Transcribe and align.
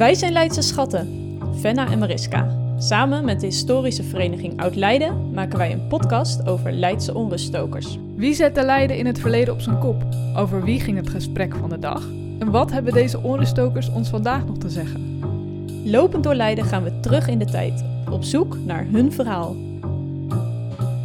Wij 0.00 0.14
zijn 0.14 0.32
Leidse 0.32 0.62
Schatten, 0.62 1.38
Venna 1.52 1.90
en 1.90 1.98
Mariska. 1.98 2.56
Samen 2.78 3.24
met 3.24 3.40
de 3.40 3.46
historische 3.46 4.02
vereniging 4.02 4.60
Oud-Leiden 4.60 5.32
maken 5.32 5.58
wij 5.58 5.72
een 5.72 5.86
podcast 5.86 6.46
over 6.46 6.72
Leidse 6.72 7.14
onruststokers. 7.14 7.98
Wie 8.14 8.34
zette 8.34 8.64
Leiden 8.64 8.98
in 8.98 9.06
het 9.06 9.18
verleden 9.18 9.54
op 9.54 9.60
zijn 9.60 9.78
kop? 9.78 10.04
Over 10.36 10.64
wie 10.64 10.80
ging 10.80 10.96
het 10.96 11.08
gesprek 11.08 11.54
van 11.56 11.68
de 11.68 11.78
dag? 11.78 12.08
En 12.38 12.50
wat 12.50 12.70
hebben 12.70 12.92
deze 12.92 13.22
onruststokers 13.22 13.90
ons 13.90 14.08
vandaag 14.08 14.46
nog 14.46 14.58
te 14.58 14.70
zeggen? 14.70 15.20
Lopend 15.84 16.24
door 16.24 16.34
Leiden 16.34 16.64
gaan 16.64 16.82
we 16.82 17.00
terug 17.00 17.28
in 17.28 17.38
de 17.38 17.44
tijd, 17.44 17.84
op 18.10 18.24
zoek 18.24 18.56
naar 18.64 18.86
hun 18.90 19.12
verhaal. 19.12 19.56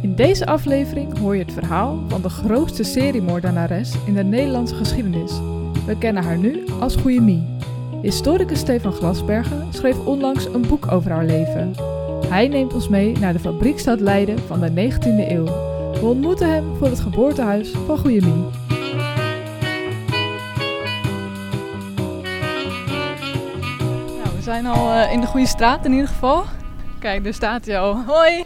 In 0.02 0.14
deze 0.14 0.46
aflevering 0.46 1.18
hoor 1.18 1.36
je 1.36 1.42
het 1.42 1.52
verhaal 1.52 1.98
van 2.08 2.22
de 2.22 2.28
grootste 2.28 2.82
seriemoordenares 2.82 3.94
in 4.06 4.14
de 4.14 4.24
Nederlandse 4.24 4.74
geschiedenis. 4.74 5.32
We 5.86 5.98
kennen 5.98 6.22
haar 6.22 6.38
nu 6.38 6.64
als 6.80 6.96
Goeie 6.96 7.20
Mie. 7.20 7.55
Historicus 8.02 8.58
Stefan 8.58 8.92
Glasbergen 8.92 9.66
schreef 9.70 9.98
onlangs 9.98 10.44
een 10.44 10.66
boek 10.68 10.92
over 10.92 11.10
haar 11.10 11.24
leven. 11.24 11.74
Hij 12.28 12.48
neemt 12.48 12.74
ons 12.74 12.88
mee 12.88 13.18
naar 13.18 13.32
de 13.32 13.38
fabriekstad 13.38 14.00
Leiden 14.00 14.38
van 14.38 14.60
de 14.60 14.70
19e 14.70 15.30
eeuw. 15.30 15.44
We 15.92 16.06
ontmoeten 16.06 16.50
hem 16.50 16.76
voor 16.76 16.86
het 16.86 17.00
geboortehuis 17.00 17.70
van 17.70 17.98
Goeie 17.98 18.22
Mie. 18.22 18.44
Nou, 24.22 24.36
we 24.36 24.42
zijn 24.42 24.66
al 24.66 24.92
eh, 24.92 25.12
in 25.12 25.20
de 25.20 25.26
goede 25.26 25.46
straat 25.46 25.84
in 25.84 25.92
ieder 25.92 26.08
geval. 26.08 26.44
Kijk, 26.98 27.24
daar 27.24 27.34
staat 27.34 27.66
hij 27.66 27.78
al. 27.78 28.04
Hoi. 28.06 28.44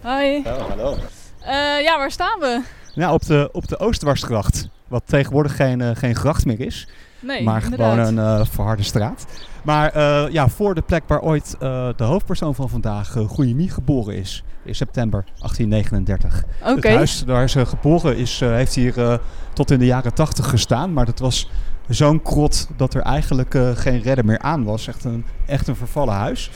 Hoi. 0.00 0.38
Oh, 0.38 0.68
hallo. 0.68 0.96
Eh, 1.40 1.82
ja, 1.82 1.98
waar 1.98 2.10
staan 2.10 2.38
we? 2.40 2.62
Nou, 2.94 3.12
op 3.12 3.26
de, 3.26 3.48
op 3.52 3.68
de 3.68 3.78
Oostwarsgracht. 3.78 4.68
Wat 4.88 5.02
tegenwoordig 5.06 5.56
geen, 5.56 5.80
eh, 5.80 5.90
geen 5.94 6.14
gracht 6.14 6.44
meer 6.44 6.60
is. 6.60 6.88
Nee, 7.20 7.42
maar 7.42 7.62
inderdaad. 7.62 7.92
gewoon 7.92 8.18
een 8.18 8.40
eh, 8.40 8.46
verharde 8.46 8.82
straat. 8.82 9.26
Maar 9.64 9.92
eh, 9.92 10.32
ja, 10.32 10.48
voor 10.48 10.74
de 10.74 10.82
plek 10.82 11.02
waar 11.06 11.20
ooit 11.20 11.56
eh, 11.60 11.88
de 11.96 12.04
hoofdpersoon 12.04 12.54
van 12.54 12.68
vandaag, 12.68 13.14
uh, 13.16 13.70
geboren 13.70 14.16
is. 14.16 14.44
In 14.64 14.74
september 14.74 15.24
1839. 15.24 16.44
Oké. 16.60 16.70
Het 16.70 16.84
huis 16.84 17.24
waar 17.26 17.50
ze 17.50 17.66
geboren 17.66 18.16
is, 18.16 18.40
heeft 18.40 18.74
hier 18.74 19.20
tot 19.52 19.70
in 19.70 19.78
de 19.78 19.84
jaren 19.84 20.14
80 20.14 20.48
gestaan. 20.48 20.92
Maar 20.92 21.04
dat 21.04 21.18
was 21.18 21.50
zo'n 21.88 22.22
krot 22.22 22.68
dat 22.76 22.94
er 22.94 23.02
eigenlijk 23.02 23.58
geen 23.74 24.02
redder 24.02 24.24
meer 24.24 24.38
aan 24.38 24.64
was. 24.64 24.86
Echt 24.86 25.04
een, 25.04 25.24
echt 25.46 25.68
een 25.68 25.76
vervallen 25.76 26.14
huis. 26.14 26.50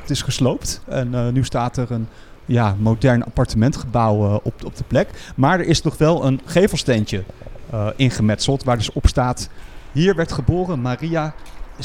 Het 0.00 0.10
is 0.10 0.22
gesloopt 0.22 0.82
en 0.88 1.32
nu 1.32 1.44
staat 1.44 1.76
er 1.76 1.90
een 1.90 2.08
ja, 2.44 2.76
modern 2.78 3.24
appartementgebouw 3.24 4.40
op, 4.42 4.64
op 4.64 4.76
de 4.76 4.84
plek. 4.86 5.32
Maar 5.36 5.58
er 5.58 5.66
is 5.66 5.82
nog 5.82 5.98
wel 5.98 6.24
een 6.24 6.40
gevelsteentje 6.44 7.24
ingemetseld 7.96 8.64
waar 8.64 8.76
dus 8.76 8.92
op 8.92 9.06
staat... 9.06 9.48
Hier 9.96 10.14
werd 10.14 10.32
geboren 10.32 10.80
Maria 10.80 11.34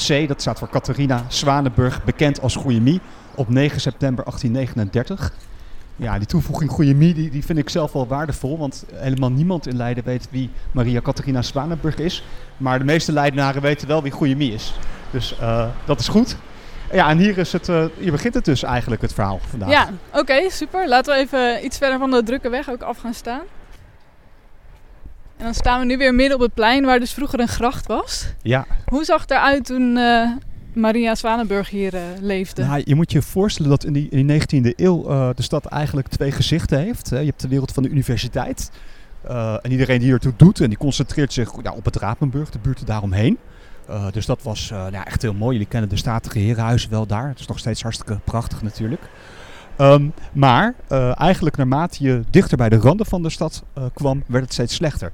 C., 0.07 0.27
dat 0.27 0.41
staat 0.41 0.59
voor 0.59 0.69
Catharina 0.69 1.25
Zwanenburg, 1.27 2.03
bekend 2.03 2.41
als 2.41 2.55
Goeie 2.55 2.81
Mie, 2.81 2.99
op 3.35 3.49
9 3.49 3.81
september 3.81 4.23
1839. 4.23 5.33
Ja, 5.95 6.17
die 6.17 6.27
toevoeging 6.27 6.71
Goeie 6.71 6.95
Mie, 6.95 7.13
die, 7.13 7.29
die 7.29 7.45
vind 7.45 7.59
ik 7.59 7.69
zelf 7.69 7.91
wel 7.91 8.07
waardevol, 8.07 8.57
want 8.57 8.85
helemaal 8.93 9.31
niemand 9.31 9.67
in 9.67 9.75
Leiden 9.75 10.03
weet 10.03 10.27
wie 10.31 10.49
Maria 10.71 11.01
Catharina 11.01 11.41
Zwanenburg 11.41 11.95
is. 11.95 12.23
Maar 12.57 12.79
de 12.79 12.85
meeste 12.85 13.11
Leidenaren 13.11 13.61
weten 13.61 13.87
wel 13.87 14.03
wie 14.03 14.11
Goeie 14.11 14.35
Mie 14.35 14.53
is. 14.53 14.73
Dus 15.11 15.37
eh, 15.39 15.67
dat 15.85 15.99
is 15.99 16.07
goed. 16.07 16.35
Ja, 16.93 17.09
en 17.09 17.17
hier, 17.17 17.37
is 17.37 17.51
het, 17.51 17.69
eh, 17.69 17.85
hier 17.97 18.11
begint 18.11 18.33
het 18.33 18.45
dus 18.45 18.63
eigenlijk, 18.63 19.01
het 19.01 19.13
verhaal 19.13 19.39
vandaag. 19.49 19.69
Ja, 19.69 19.89
oké, 20.13 20.49
super. 20.49 20.87
Laten 20.87 21.13
we 21.13 21.19
even 21.19 21.65
iets 21.65 21.77
verder 21.77 21.99
van 21.99 22.11
de 22.11 22.23
drukke 22.23 22.49
weg 22.49 22.69
ook 22.69 22.81
af 22.81 22.97
gaan 22.97 23.13
staan. 23.13 23.41
En 25.41 25.47
dan 25.47 25.55
staan 25.55 25.79
we 25.79 25.85
nu 25.85 25.97
weer 25.97 26.15
midden 26.15 26.37
op 26.37 26.43
het 26.43 26.53
plein 26.53 26.85
waar 26.85 26.99
dus 26.99 27.13
vroeger 27.13 27.39
een 27.39 27.47
gracht 27.47 27.87
was. 27.87 28.25
Ja. 28.41 28.65
Hoe 28.85 29.03
zag 29.03 29.21
het 29.21 29.31
eruit 29.31 29.65
toen 29.65 29.97
eh, 29.97 30.29
Maria 30.73 31.15
Zwanenburg 31.15 31.69
hier 31.69 31.95
eh, 31.95 32.01
leefde? 32.19 32.65
Nou, 32.65 32.81
je 32.85 32.95
moet 32.95 33.11
je 33.11 33.21
voorstellen 33.21 33.69
dat 33.69 33.83
in 33.83 33.93
die, 33.93 34.09
in 34.09 34.27
die 34.27 34.41
19e 34.41 34.75
eeuw 34.75 35.09
eh, 35.09 35.29
de 35.35 35.41
stad 35.41 35.65
eigenlijk 35.65 36.07
twee 36.07 36.31
gezichten 36.31 36.79
heeft. 36.79 37.09
Hè. 37.09 37.19
Je 37.19 37.25
hebt 37.25 37.41
de 37.41 37.47
wereld 37.47 37.71
van 37.71 37.83
de 37.83 37.89
universiteit. 37.89 38.71
en 39.61 39.71
iedereen 39.71 39.99
die 39.99 40.11
ertoe 40.11 40.33
doet, 40.37 40.59
en 40.59 40.69
die 40.69 40.77
concentreert 40.77 41.33
zich 41.33 41.51
ja, 41.63 41.71
op 41.71 41.85
het 41.85 41.95
Rapenburg, 41.95 42.49
de 42.49 42.59
buurten 42.59 42.85
daaromheen. 42.85 43.37
Dus 44.11 44.25
dat 44.25 44.43
was 44.43 44.71
eh, 44.71 44.77
nou 44.77 44.91
ja, 44.91 45.05
echt 45.05 45.21
heel 45.21 45.33
mooi. 45.33 45.51
Jullie 45.51 45.67
kennen 45.67 45.89
de 45.89 45.95
statige 45.95 46.39
herenhuizen 46.39 46.89
wel 46.89 47.05
daar. 47.05 47.27
Het 47.27 47.39
is 47.39 47.47
nog 47.47 47.59
steeds 47.59 47.81
hartstikke 47.81 48.19
prachtig 48.23 48.61
natuurlijk. 48.61 49.01
Ehm, 49.77 50.07
maar 50.33 50.73
eigenlijk 51.15 51.57
naarmate 51.57 52.03
je 52.03 52.23
dichter 52.29 52.57
bij 52.57 52.69
de 52.69 52.77
randen 52.77 53.05
van 53.05 53.23
de 53.23 53.29
stad 53.29 53.63
kwam, 53.93 54.23
werd 54.27 54.43
het 54.43 54.53
steeds 54.53 54.75
slechter. 54.75 55.11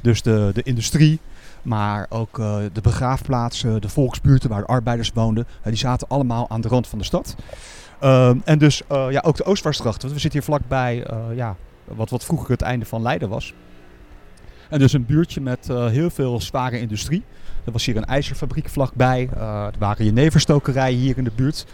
Dus 0.00 0.22
de, 0.22 0.50
de 0.54 0.62
industrie, 0.62 1.20
maar 1.62 2.06
ook 2.08 2.38
eh, 2.38 2.56
de 2.72 2.80
begraafplaatsen, 2.80 3.80
de 3.80 3.88
volksbuurten 3.88 4.50
waar 4.50 4.60
de 4.60 4.66
arbeiders 4.66 5.10
woonden, 5.14 5.46
eh, 5.60 5.66
die 5.66 5.76
zaten 5.76 6.08
allemaal 6.08 6.50
aan 6.50 6.60
de 6.60 6.68
rand 6.68 6.86
van 6.86 6.98
de 6.98 7.04
stad. 7.04 7.34
Ehm, 8.00 8.38
en 8.44 8.58
dus 8.58 8.82
eh, 8.86 9.06
ja, 9.10 9.22
ook 9.24 9.36
de 9.36 9.44
Oostwarsgracht, 9.44 10.02
want 10.02 10.14
we 10.14 10.20
zitten 10.20 10.40
hier 10.40 10.48
vlakbij 10.48 11.10
uh, 11.10 11.36
ja, 11.36 11.56
wat, 11.84 12.10
wat 12.10 12.24
vroeger 12.24 12.50
het 12.50 12.62
einde 12.62 12.84
van 12.84 13.02
Leiden 13.02 13.28
was. 13.28 13.54
En 14.68 14.78
dus 14.78 14.92
een 14.92 15.06
buurtje 15.06 15.40
met 15.40 15.66
heel 15.68 16.10
veel 16.10 16.40
zware 16.40 16.80
industrie. 16.80 17.24
Er 17.64 17.72
was 17.72 17.84
hier 17.84 17.96
een 17.96 18.04
ijzerfabriek 18.04 18.68
vlakbij, 18.68 19.28
er 19.38 19.72
waren 19.78 20.04
jeneverstokerijen 20.04 20.98
hier 20.98 21.18
in 21.18 21.24
de 21.24 21.30
buurt. 21.34 21.66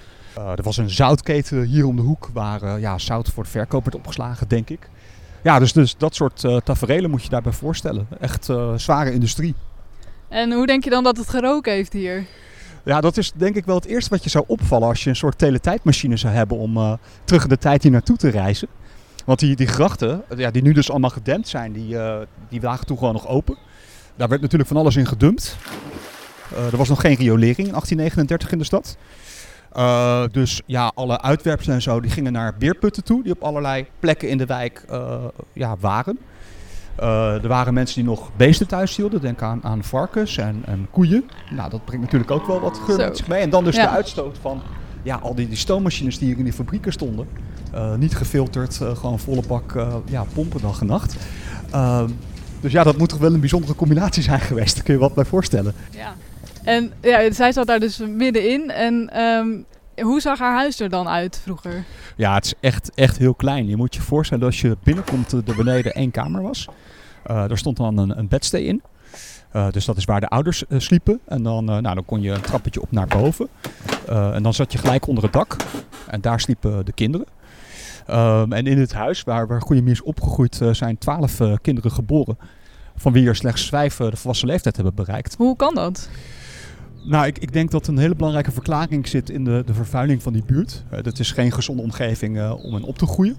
Er 0.56 0.62
was 0.62 0.76
een 0.76 0.90
zoutketen 0.90 1.62
hier 1.62 1.86
om 1.86 1.96
de 1.96 2.02
hoek 2.02 2.30
waar 2.32 2.80
ja, 2.80 2.98
zout 2.98 3.28
voor 3.28 3.42
de 3.42 3.50
verkoop 3.50 3.84
werd 3.84 3.96
opgeslagen, 3.96 4.48
denk 4.48 4.70
ik. 4.70 4.88
Ja, 5.44 5.58
dus, 5.58 5.72
dus 5.72 5.96
dat 5.96 6.14
soort 6.14 6.42
uh, 6.42 6.56
tafereelen 6.56 7.10
moet 7.10 7.22
je 7.22 7.28
daarbij 7.28 7.52
voorstellen. 7.52 8.06
Echt 8.20 8.48
zware 8.76 9.12
industrie. 9.12 9.54
En 10.28 10.52
hoe 10.52 10.66
denk 10.66 10.84
je 10.84 10.90
dan 10.90 11.04
dat 11.04 11.16
het 11.16 11.28
geroken 11.28 11.72
heeft 11.72 11.92
hier? 11.92 12.24
Ja, 12.84 13.00
dat 13.00 13.16
is 13.16 13.32
denk 13.36 13.56
ik 13.56 13.64
wel 13.64 13.74
het 13.74 13.84
eerste 13.84 14.10
wat 14.10 14.24
je 14.24 14.30
zou 14.30 14.44
opvallen 14.46 14.88
als 14.88 15.04
je 15.04 15.10
een 15.10 15.16
soort 15.16 15.38
teletijdmachine 15.38 16.16
zou 16.16 16.34
hebben 16.34 16.56
om 16.56 16.76
uh, 16.76 16.92
terug 17.24 17.42
in 17.42 17.48
de 17.48 17.58
tijd 17.58 17.82
hier 17.82 17.92
naartoe 17.92 18.16
te 18.16 18.28
reizen. 18.28 18.68
Want 19.24 19.38
die, 19.38 19.56
die 19.56 19.66
grachten, 19.66 20.22
ja, 20.36 20.50
die 20.50 20.62
nu 20.62 20.72
dus 20.72 20.90
allemaal 20.90 21.10
gedempt 21.10 21.48
zijn, 21.48 21.72
die, 21.72 21.94
uh, 21.94 22.16
die 22.48 22.60
lagen 22.60 22.86
toen 22.86 22.98
gewoon 22.98 23.12
nog 23.12 23.28
open. 23.28 23.56
Daar 24.16 24.28
werd 24.28 24.40
natuurlijk 24.40 24.68
van 24.68 24.80
alles 24.80 24.96
in 24.96 25.06
gedumpt. 25.06 25.56
Uh, 26.52 26.72
er 26.72 26.76
was 26.76 26.88
nog 26.88 27.00
geen 27.00 27.16
riolering 27.16 27.66
in 27.66 27.72
1839 27.72 28.52
in 28.52 28.58
de 28.58 28.64
stad. 28.64 28.96
Uh, 29.76 30.22
dus 30.30 30.62
ja, 30.66 30.92
alle 30.94 31.20
uitwerpselen 31.20 31.76
en 31.76 31.82
zo, 31.82 32.00
die 32.00 32.10
gingen 32.10 32.32
naar 32.32 32.54
beerputten 32.58 33.04
toe, 33.04 33.22
die 33.22 33.32
op 33.32 33.42
allerlei 33.42 33.86
plekken 33.98 34.28
in 34.28 34.38
de 34.38 34.46
wijk 34.46 34.84
ja, 35.52 35.76
waren. 35.80 36.18
Uh, 37.00 37.42
er 37.42 37.48
waren 37.48 37.74
mensen 37.74 37.94
die 37.94 38.04
nog 38.04 38.30
beesten 38.36 38.66
thuis 38.66 38.96
hielden. 38.96 39.20
Denk 39.20 39.42
aan, 39.42 39.64
aan 39.64 39.84
varkens 39.84 40.36
en, 40.36 40.62
en, 40.66 40.88
koeien. 40.90 41.24
Nou, 41.50 41.70
dat 41.70 41.84
brengt 41.84 42.04
natuurlijk 42.04 42.30
ook 42.30 42.46
wel 42.46 42.60
wat 42.60 42.78
geur 42.78 42.96
met 42.96 43.16
zich 43.16 43.28
mee. 43.28 43.40
En 43.40 43.50
dan 43.50 43.64
dus 43.64 43.76
ja. 43.76 43.82
de 43.82 43.88
uitstoot 43.88 44.38
van 44.40 44.62
ja, 45.02 45.16
al 45.16 45.34
die, 45.34 45.48
die 45.48 45.56
stoommachines 45.56 46.18
die 46.18 46.28
hier 46.28 46.38
in 46.38 46.44
die 46.44 46.52
fabrieken 46.52 46.92
stonden. 46.92 47.28
Niet 47.98 48.16
gefilterd, 48.16 48.80
gewoon 48.94 49.18
volle 49.18 49.42
bak 49.48 49.86
ja, 50.04 50.24
pompen 50.34 50.60
dag 50.60 50.80
en 50.80 50.86
nacht. 50.86 51.16
Ehm, 51.70 52.08
dus 52.60 52.72
ja, 52.72 52.82
dat 52.82 52.96
moet 52.96 53.08
toch 53.08 53.18
wel 53.18 53.34
een 53.34 53.40
bijzondere 53.40 53.74
combinatie 53.74 54.22
zijn 54.22 54.40
geweest. 54.40 54.74
Daar 54.74 54.84
kun 54.84 54.94
je 54.94 55.00
wat 55.00 55.14
bij 55.14 55.24
voorstellen. 55.24 55.74
Ja. 55.90 56.14
En 56.64 56.92
ja, 57.00 57.32
zij 57.32 57.52
zat 57.52 57.66
daar 57.66 57.80
dus 57.80 57.98
middenin. 57.98 58.70
En 58.70 59.20
um, 59.20 59.64
hoe 60.02 60.20
zag 60.20 60.38
haar 60.38 60.54
huis 60.54 60.80
er 60.80 60.88
dan 60.88 61.08
uit 61.08 61.40
vroeger? 61.42 61.84
Ja, 62.16 62.34
het 62.34 62.44
is 62.44 62.54
echt, 62.60 62.90
echt 62.94 63.18
heel 63.18 63.34
klein. 63.34 63.68
Je 63.68 63.76
moet 63.76 63.94
je 63.94 64.00
voorstellen 64.00 64.42
dat 64.42 64.52
als 64.52 64.60
je 64.60 64.76
binnenkomt, 64.82 65.32
er 65.32 65.56
beneden 65.56 65.94
één 65.94 66.10
kamer 66.10 66.42
was. 66.42 66.68
Uh, 67.30 67.50
er 67.50 67.58
stond 67.58 67.76
dan 67.76 67.98
een, 67.98 68.18
een 68.18 68.28
bedstee 68.28 68.64
in. 68.64 68.82
Uh, 69.56 69.70
dus 69.70 69.84
dat 69.84 69.96
is 69.96 70.04
waar 70.04 70.20
de 70.20 70.28
ouders 70.28 70.64
uh, 70.68 70.78
sliepen. 70.78 71.20
En 71.24 71.42
dan, 71.42 71.64
nou, 71.64 71.82
dan 71.82 72.04
kon 72.04 72.20
je 72.20 72.30
een 72.30 72.40
trappetje 72.40 72.82
op 72.82 72.92
naar 72.92 73.06
boven. 73.06 73.48
en 74.08 74.42
dan 74.42 74.54
zat 74.54 74.72
je 74.72 74.78
gelijk 74.78 75.06
onder 75.06 75.24
het 75.24 75.32
dak. 75.32 75.56
En 76.06 76.20
daar 76.20 76.40
sliepen 76.40 76.84
de 76.84 76.92
kinderen. 76.92 77.26
Um, 78.10 78.52
en 78.52 78.66
in 78.66 78.78
het 78.78 78.92
huis 78.92 79.22
waar, 79.22 79.46
waar 79.46 79.62
is 79.84 80.02
opgegroeid 80.02 80.60
zijn 80.72 80.98
twaalf 80.98 81.40
kinderen 81.62 81.90
geboren. 81.90 82.38
Van 82.96 83.12
wie 83.12 83.28
er 83.28 83.36
slechts 83.36 83.68
vijf 83.68 83.96
de 83.96 84.16
volwassen 84.16 84.48
leeftijd 84.48 84.76
hebben 84.76 84.94
bereikt. 84.94 85.34
Hoe 85.38 85.56
kan 85.56 85.74
dat? 85.74 86.08
Nou, 87.04 87.26
ik, 87.26 87.38
ik, 87.38 87.52
denk 87.52 87.70
dat 87.70 87.86
een 87.86 87.98
hele 87.98 88.14
belangrijke 88.14 88.52
verklaring 88.52 89.08
zit 89.08 89.30
in 89.30 89.44
de, 89.44 89.62
de 89.66 89.74
vervuiling 89.74 90.22
van 90.22 90.32
die 90.32 90.44
buurt. 90.44 90.84
Uh, 90.92 91.02
dat 91.02 91.18
is 91.18 91.32
geen 91.32 91.52
gezonde 91.52 91.82
omgeving 91.82 92.36
uh, 92.36 92.64
om 92.64 92.74
hen 92.74 92.82
op 92.82 92.98
te 92.98 93.06
groeien. 93.06 93.36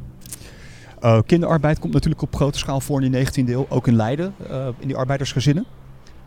Uh, 1.04 1.20
kinderarbeid 1.26 1.80
komt 1.80 1.94
natuurlijk 1.94 2.22
op 2.22 2.36
grote 2.36 2.58
schaal 2.58 2.82
voor 2.82 3.04
in 3.04 3.12
de 3.12 3.26
19e 3.26 3.50
eeuw, 3.50 3.66
ook 3.70 3.88
in 3.88 3.96
Leiden, 3.96 4.34
in 4.80 4.88
die 4.88 4.96
arbeidersgezinnen. 4.96 5.66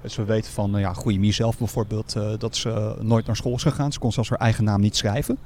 Dus 0.02 0.16
we 0.16 0.24
weten 0.24 0.52
van 0.52 0.72
ja, 0.76 0.92
Goeie 0.92 1.18
Mie 1.18 1.32
zelf 1.32 1.58
bijvoorbeeld 1.58 2.16
dat 2.38 2.56
ze 2.56 2.96
nooit 3.00 3.26
naar 3.26 3.36
school 3.36 3.54
is 3.54 3.62
gegaan. 3.62 3.92
Ze 3.92 3.98
kon 3.98 4.12
zelfs 4.12 4.28
haar 4.28 4.38
eigen 4.38 4.64
naam 4.64 4.80
niet 4.80 4.96
schrijven. 4.96 5.38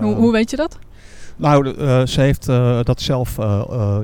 Hoe, 0.00 0.14
hoe 0.14 0.32
weet 0.32 0.50
je 0.50 0.56
dat? 0.56 0.78
Nou, 1.36 1.74
ze 2.06 2.20
heeft 2.20 2.46
dat 2.86 3.00
zelf 3.00 3.36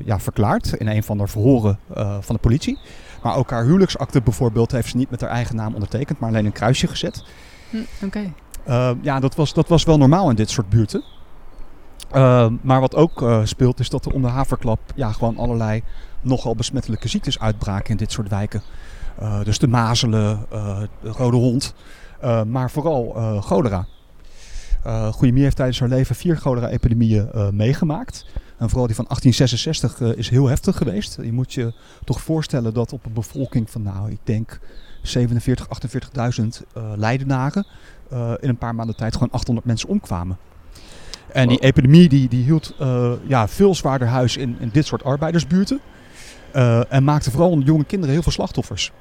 ja, 0.05 0.19
verklaard 0.19 0.73
in 0.73 0.87
een 0.87 1.03
van 1.03 1.17
de 1.17 1.27
verhoren 1.27 1.79
van 2.21 2.35
de 2.35 2.41
politie. 2.41 2.77
Maar 3.23 3.35
ook 3.35 3.49
haar 3.49 3.63
huwelijksakte 3.63 4.21
bijvoorbeeld 4.21 4.71
heeft 4.71 4.89
ze 4.89 4.97
niet 4.97 5.09
met 5.09 5.21
haar 5.21 5.29
eigen 5.29 5.55
naam 5.55 5.73
ondertekend, 5.73 6.19
maar 6.19 6.29
alleen 6.29 6.45
een 6.45 6.51
kruisje 6.51 6.87
gezet. 6.87 7.23
Hm, 7.69 7.77
Oké. 7.77 8.05
Okay. 8.05 8.33
Uh, 8.67 8.91
ja, 9.01 9.19
dat 9.19 9.35
was, 9.35 9.53
dat 9.53 9.67
was 9.67 9.83
wel 9.83 9.97
normaal 9.97 10.29
in 10.29 10.35
dit 10.35 10.49
soort 10.49 10.69
buurten. 10.69 11.03
Uh, 12.15 12.47
maar 12.61 12.79
wat 12.79 12.95
ook 12.95 13.21
uh, 13.21 13.39
speelt 13.43 13.79
is 13.79 13.89
dat 13.89 14.05
er 14.05 14.13
om 14.13 14.21
de 14.21 14.27
haverklap 14.27 14.79
ja, 14.95 15.11
gewoon 15.11 15.37
allerlei 15.37 15.83
nogal 16.21 16.55
besmettelijke 16.55 17.07
ziektes 17.07 17.39
uitbraken 17.39 17.89
in 17.89 17.97
dit 17.97 18.11
soort 18.11 18.29
wijken. 18.29 18.61
dus 19.43 19.59
de 19.59 19.67
mazelen, 19.67 20.45
de 21.01 21.09
rode 21.09 21.37
hond. 21.37 21.73
Maar 22.47 22.71
vooral 22.71 23.15
cholera. 23.41 23.85
Uh, 24.85 25.07
Goeiemie 25.07 25.43
heeft 25.43 25.55
tijdens 25.55 25.79
haar 25.79 25.89
leven 25.89 26.15
vier 26.15 26.37
cholera-epidemieën 26.37 27.29
meegemaakt. 27.51 28.25
En 28.57 28.69
vooral 28.69 28.87
die 28.87 28.95
van 28.95 29.05
1866 29.07 30.17
is 30.17 30.29
heel 30.29 30.47
heftig 30.47 30.77
geweest. 30.77 31.17
Je 31.21 31.33
moet 31.33 31.53
je 31.53 31.73
toch 32.03 32.21
voorstellen 32.21 32.73
dat 32.73 32.93
op 32.93 33.05
een 33.05 33.13
bevolking 33.13 33.69
van, 33.69 33.81
nou, 33.81 34.11
ik 34.11 34.19
denk 34.23 34.59
47, 35.01 35.67
48.000 36.41 36.45
Leidenaren 36.95 37.65
in 38.39 38.49
een 38.49 38.57
paar 38.57 38.75
maanden 38.75 38.95
tijd 38.95 39.13
gewoon 39.13 39.31
800 39.31 39.67
mensen 39.67 39.89
omkwamen. 39.89 40.37
En 41.31 41.47
die 41.47 41.59
epidemie 41.59 42.09
die, 42.09 42.29
die 42.29 42.43
hield 42.43 42.75
ja, 43.27 43.47
veel 43.47 43.75
zwaarder 43.75 44.07
huis 44.07 44.37
in, 44.37 44.55
in 44.59 44.69
dit 44.71 44.85
soort 44.85 45.03
arbeidersbuurten. 45.03 45.79
en 46.89 47.03
maakte 47.03 47.31
vooral 47.31 47.49
onder 47.49 47.67
jonge 47.67 47.85
kinderen 47.85 48.13
heel 48.13 48.23
veel 48.23 48.31
slachtoffers 48.31 48.91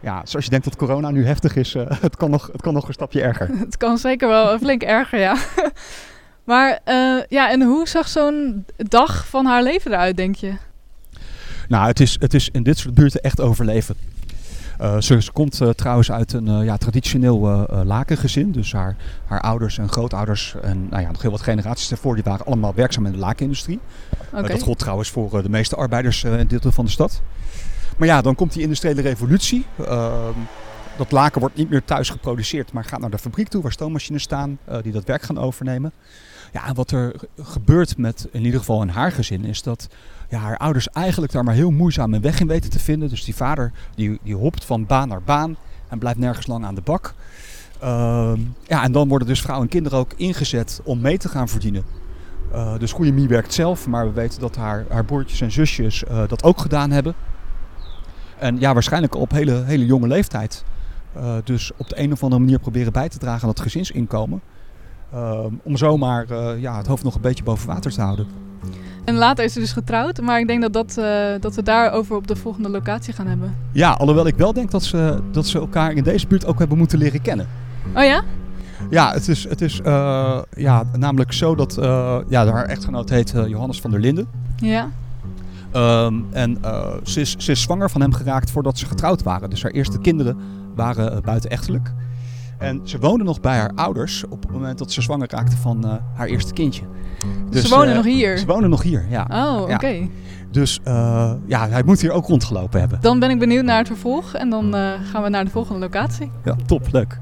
ja, 0.00 0.20
zoals 0.24 0.44
je 0.44 0.50
denkt 0.50 0.64
dat 0.64 0.76
corona 0.76 1.10
nu 1.10 1.26
heftig 1.26 1.56
is, 1.56 1.74
uh, 1.74 1.82
het, 2.06 2.16
kan 2.16 2.30
nog, 2.30 2.48
het 2.52 2.62
kan 2.62 2.74
nog 2.74 2.88
een 2.88 2.94
stapje 2.94 3.22
erger. 3.22 3.48
het 3.66 3.76
kan 3.76 3.98
zeker 3.98 4.28
wel 4.28 4.58
flink 4.58 4.82
erger, 4.82 5.18
ja. 5.18 5.36
Maar 6.46 6.80
uh, 6.84 7.22
ja, 7.28 7.50
en 7.50 7.62
hoe 7.62 7.88
zag 7.88 8.08
zo'n 8.08 8.64
dag 8.76 9.26
van 9.26 9.46
haar 9.46 9.62
leven 9.62 9.92
eruit, 9.92 10.16
denk 10.16 10.34
je? 10.34 10.52
Nou, 11.68 11.86
het 11.86 12.00
is, 12.00 12.16
het 12.20 12.34
is 12.34 12.48
in 12.52 12.62
dit 12.62 12.78
soort 12.78 12.94
buurten 12.94 13.20
echt 13.20 13.40
overleven. 13.40 13.96
Uh, 14.80 15.00
ze, 15.00 15.22
ze, 15.22 15.32
komt 15.32 15.60
uh, 15.60 15.68
trouwens 15.68 16.12
uit 16.12 16.32
een 16.32 16.48
uh, 16.48 16.64
ja, 16.64 16.76
traditioneel 16.76 17.66
lakengezin. 17.84 18.52
Dus 18.52 18.72
haar, 18.72 18.96
haar 19.26 19.40
ouders 19.40 19.78
en 19.78 19.88
grootouders 19.88 20.54
en 20.62 20.86
nou 20.90 21.02
ja, 21.02 21.10
nog 21.10 21.22
heel 21.22 21.30
wat 21.30 21.40
generaties 21.40 21.88
daarvoor... 21.88 22.14
die 22.14 22.24
waren 22.24 22.46
allemaal 22.46 22.74
werkzaam 22.74 23.06
in 23.06 23.12
de 23.12 23.18
lakenindustrie. 23.18 23.80
Okay. 24.32 24.48
dat 24.48 24.62
gold 24.62 24.78
trouwens 24.78 25.10
voor 25.10 25.42
de 25.42 25.48
meeste 25.48 25.76
arbeiders 25.76 26.24
in 26.24 26.46
dit 26.46 26.62
deel 26.62 26.72
van 26.72 26.84
de 26.84 26.90
stad. 26.90 27.22
Maar 27.96 28.08
ja, 28.08 28.20
dan 28.20 28.34
komt 28.34 28.52
die 28.52 28.62
industriële 28.62 29.00
revolutie. 29.00 29.66
Dat 30.96 31.10
laken 31.10 31.40
wordt 31.40 31.56
niet 31.56 31.70
meer 31.70 31.84
thuis 31.84 32.10
geproduceerd, 32.10 32.72
maar 32.72 32.84
gaat 32.84 33.00
naar 33.00 33.10
de 33.10 33.18
fabriek 33.18 33.48
toe 33.48 33.62
waar 33.62 33.72
stoommachines 33.72 34.22
staan 34.22 34.58
uh, 34.68 34.76
die 34.82 34.92
dat 34.92 35.04
werk 35.04 35.22
gaan 35.22 35.38
overnemen. 35.38 35.92
Ja, 36.52 36.72
wat 36.72 36.90
er 36.90 37.14
gebeurt 37.42 37.98
met 37.98 38.28
in 38.30 38.44
ieder 38.44 38.58
geval 38.58 38.82
in 38.82 38.88
haar 38.88 39.12
gezin 39.12 39.44
is 39.44 39.62
dat 39.62 39.88
ja, 40.28 40.38
haar 40.38 40.56
ouders 40.56 40.88
eigenlijk 40.88 41.32
daar 41.32 41.44
maar 41.44 41.54
heel 41.54 41.70
moeizaam 41.70 42.14
een 42.14 42.20
weg 42.20 42.40
in 42.40 42.46
weten 42.46 42.70
te 42.70 42.78
vinden. 42.78 43.08
Dus 43.08 43.24
die 43.24 43.34
vader 43.34 43.72
die, 43.94 44.18
die 44.22 44.34
hopt 44.34 44.64
van 44.64 44.86
baan 44.86 45.08
naar 45.08 45.22
baan 45.22 45.56
en 45.88 45.98
blijft 45.98 46.18
nergens 46.18 46.46
lang 46.46 46.64
aan 46.64 46.74
de 46.74 46.80
bak. 46.80 47.14
Uh, 47.82 48.32
ja, 48.66 48.82
en 48.82 48.92
dan 48.92 49.08
worden 49.08 49.28
dus 49.28 49.40
vrouwen 49.40 49.66
en 49.66 49.72
kinderen 49.72 49.98
ook 49.98 50.12
ingezet 50.16 50.80
om 50.84 51.00
mee 51.00 51.18
te 51.18 51.28
gaan 51.28 51.48
verdienen. 51.48 51.84
Uh, 52.52 52.78
dus 52.78 52.92
Goeie 52.92 53.12
Mie 53.12 53.28
werkt 53.28 53.54
zelf, 53.54 53.86
maar 53.86 54.06
we 54.06 54.12
weten 54.12 54.40
dat 54.40 54.56
haar, 54.56 54.84
haar 54.88 55.04
broertjes 55.04 55.40
en 55.40 55.52
zusjes 55.52 56.04
uh, 56.10 56.28
dat 56.28 56.42
ook 56.42 56.60
gedaan 56.60 56.90
hebben. 56.90 57.14
En 58.38 58.60
ja, 58.60 58.72
waarschijnlijk 58.72 59.14
op 59.14 59.30
hele, 59.30 59.62
hele 59.64 59.86
jonge 59.86 60.06
leeftijd. 60.06 60.64
Uh, 61.16 61.34
dus 61.44 61.70
op 61.76 61.88
de 61.88 62.00
een 62.00 62.12
of 62.12 62.22
andere 62.22 62.40
manier 62.42 62.58
proberen 62.58 62.92
bij 62.92 63.08
te 63.08 63.18
dragen 63.18 63.42
aan 63.42 63.48
het 63.48 63.60
gezinsinkomen. 63.60 64.40
Uh, 65.14 65.40
om 65.62 65.76
zomaar 65.76 66.26
uh, 66.30 66.60
ja, 66.60 66.76
het 66.76 66.86
hoofd 66.86 67.04
nog 67.04 67.14
een 67.14 67.20
beetje 67.20 67.44
boven 67.44 67.68
water 67.68 67.92
te 67.92 68.00
houden. 68.00 68.26
En 69.04 69.14
later 69.14 69.44
is 69.44 69.52
ze 69.52 69.58
dus 69.60 69.72
getrouwd, 69.72 70.20
maar 70.20 70.40
ik 70.40 70.46
denk 70.46 70.62
dat, 70.62 70.72
dat, 70.72 70.94
dat 71.40 71.54
we 71.54 71.62
daarover 71.62 72.16
op 72.16 72.26
de 72.26 72.36
volgende 72.36 72.68
locatie 72.68 73.12
gaan 73.12 73.26
hebben. 73.26 73.56
Ja, 73.72 73.90
alhoewel 73.90 74.26
ik 74.26 74.36
wel 74.36 74.52
denk 74.52 74.70
dat 74.70 74.84
ze, 74.84 75.20
dat 75.30 75.46
ze 75.46 75.58
elkaar 75.58 75.92
in 75.92 76.02
deze 76.02 76.26
buurt 76.26 76.46
ook 76.46 76.58
hebben 76.58 76.78
moeten 76.78 76.98
leren 76.98 77.22
kennen. 77.22 77.46
Oh 77.94 78.04
ja? 78.04 78.22
Ja, 78.90 79.12
het 79.12 79.28
is, 79.28 79.48
het 79.48 79.60
is 79.60 79.80
ja, 80.50 80.84
namelijk 80.96 81.32
zo 81.32 81.54
dat 81.54 81.74
ja, 82.28 82.46
haar 82.46 82.64
echtgenoot 82.66 83.10
heet 83.10 83.30
Johannes 83.30 83.80
van 83.80 83.90
der 83.90 84.00
Linden. 84.00 84.26
Ja. 84.56 84.90
Um, 85.74 86.26
en 86.30 86.58
uh, 86.64 86.86
ze, 87.02 87.20
is, 87.20 87.34
ze 87.38 87.50
is 87.50 87.62
zwanger 87.62 87.90
van 87.90 88.00
hem 88.00 88.12
geraakt 88.12 88.50
voordat 88.50 88.78
ze 88.78 88.86
getrouwd 88.86 89.22
waren. 89.22 89.50
Dus 89.50 89.62
haar 89.62 89.70
eerste 89.70 89.98
kinderen 89.98 90.36
waren 90.74 91.12
uh, 91.12 91.20
buitenechtelijk. 91.20 91.92
En 92.58 92.80
ze 92.84 92.98
woonde 92.98 93.24
nog 93.24 93.40
bij 93.40 93.56
haar 93.56 93.72
ouders 93.74 94.24
op 94.28 94.42
het 94.42 94.52
moment 94.52 94.78
dat 94.78 94.92
ze 94.92 95.02
zwanger 95.02 95.28
raakte 95.30 95.56
van 95.56 95.84
uh, 95.84 95.92
haar 96.14 96.26
eerste 96.26 96.52
kindje. 96.52 96.82
Dus, 97.50 97.62
ze 97.68 97.74
wonen 97.74 97.94
nog 97.94 98.04
hier? 98.04 98.38
Ze 98.38 98.46
wonen 98.46 98.70
nog 98.70 98.82
hier, 98.82 99.06
ja. 99.10 99.26
Oh, 99.30 99.62
oké. 99.62 99.74
Okay. 99.74 100.00
Ja. 100.00 100.08
Dus 100.50 100.80
ja, 101.46 101.68
hij 101.68 101.82
moet 101.84 102.00
hier 102.00 102.12
ook 102.12 102.26
rondgelopen 102.26 102.80
hebben. 102.80 102.98
Dan 103.00 103.18
ben 103.18 103.30
ik 103.30 103.38
benieuwd 103.38 103.64
naar 103.64 103.78
het 103.78 103.86
vervolg 103.86 104.34
en 104.34 104.50
dan 104.50 104.72
gaan 105.12 105.22
we 105.22 105.28
naar 105.28 105.44
de 105.44 105.50
volgende 105.50 105.80
locatie. 105.80 106.30
Ja, 106.44 106.56
top, 106.66 106.88
leuk. 106.92 107.20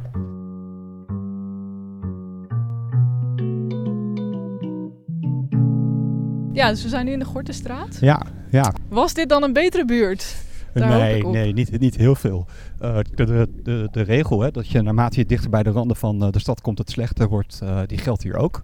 Ja, 6.55 6.71
dus 6.71 6.83
we 6.83 6.89
zijn 6.89 7.07
nu 7.07 7.13
in 7.13 7.19
de 7.19 7.25
Gortenstraat. 7.25 7.97
Ja, 8.01 8.23
ja. 8.51 8.73
Was 8.89 9.15
dit 9.15 9.29
dan 9.29 9.43
een 9.43 9.53
betere 9.53 9.85
buurt? 9.85 10.37
Daar 10.75 10.89
nee, 10.89 11.25
nee 11.27 11.53
niet, 11.53 11.81
niet 11.81 11.97
heel 11.97 12.15
veel. 12.15 12.47
Uh, 12.83 12.97
de, 13.15 13.49
de, 13.63 13.89
de 13.91 14.03
regel 14.03 14.41
hè, 14.41 14.51
dat 14.51 14.69
je 14.69 14.83
naarmate 14.83 15.19
je 15.19 15.27
dichter 15.27 15.51
bij 15.51 15.63
de 15.63 15.71
randen 15.71 15.97
van 15.97 16.25
uh, 16.25 16.31
de 16.31 16.39
stad 16.39 16.61
komt 16.61 16.79
het 16.79 16.91
slechter 16.91 17.29
wordt, 17.29 17.61
uh, 17.63 17.79
die 17.87 17.99
geldt 17.99 18.23
hier 18.23 18.37
ook. 18.37 18.63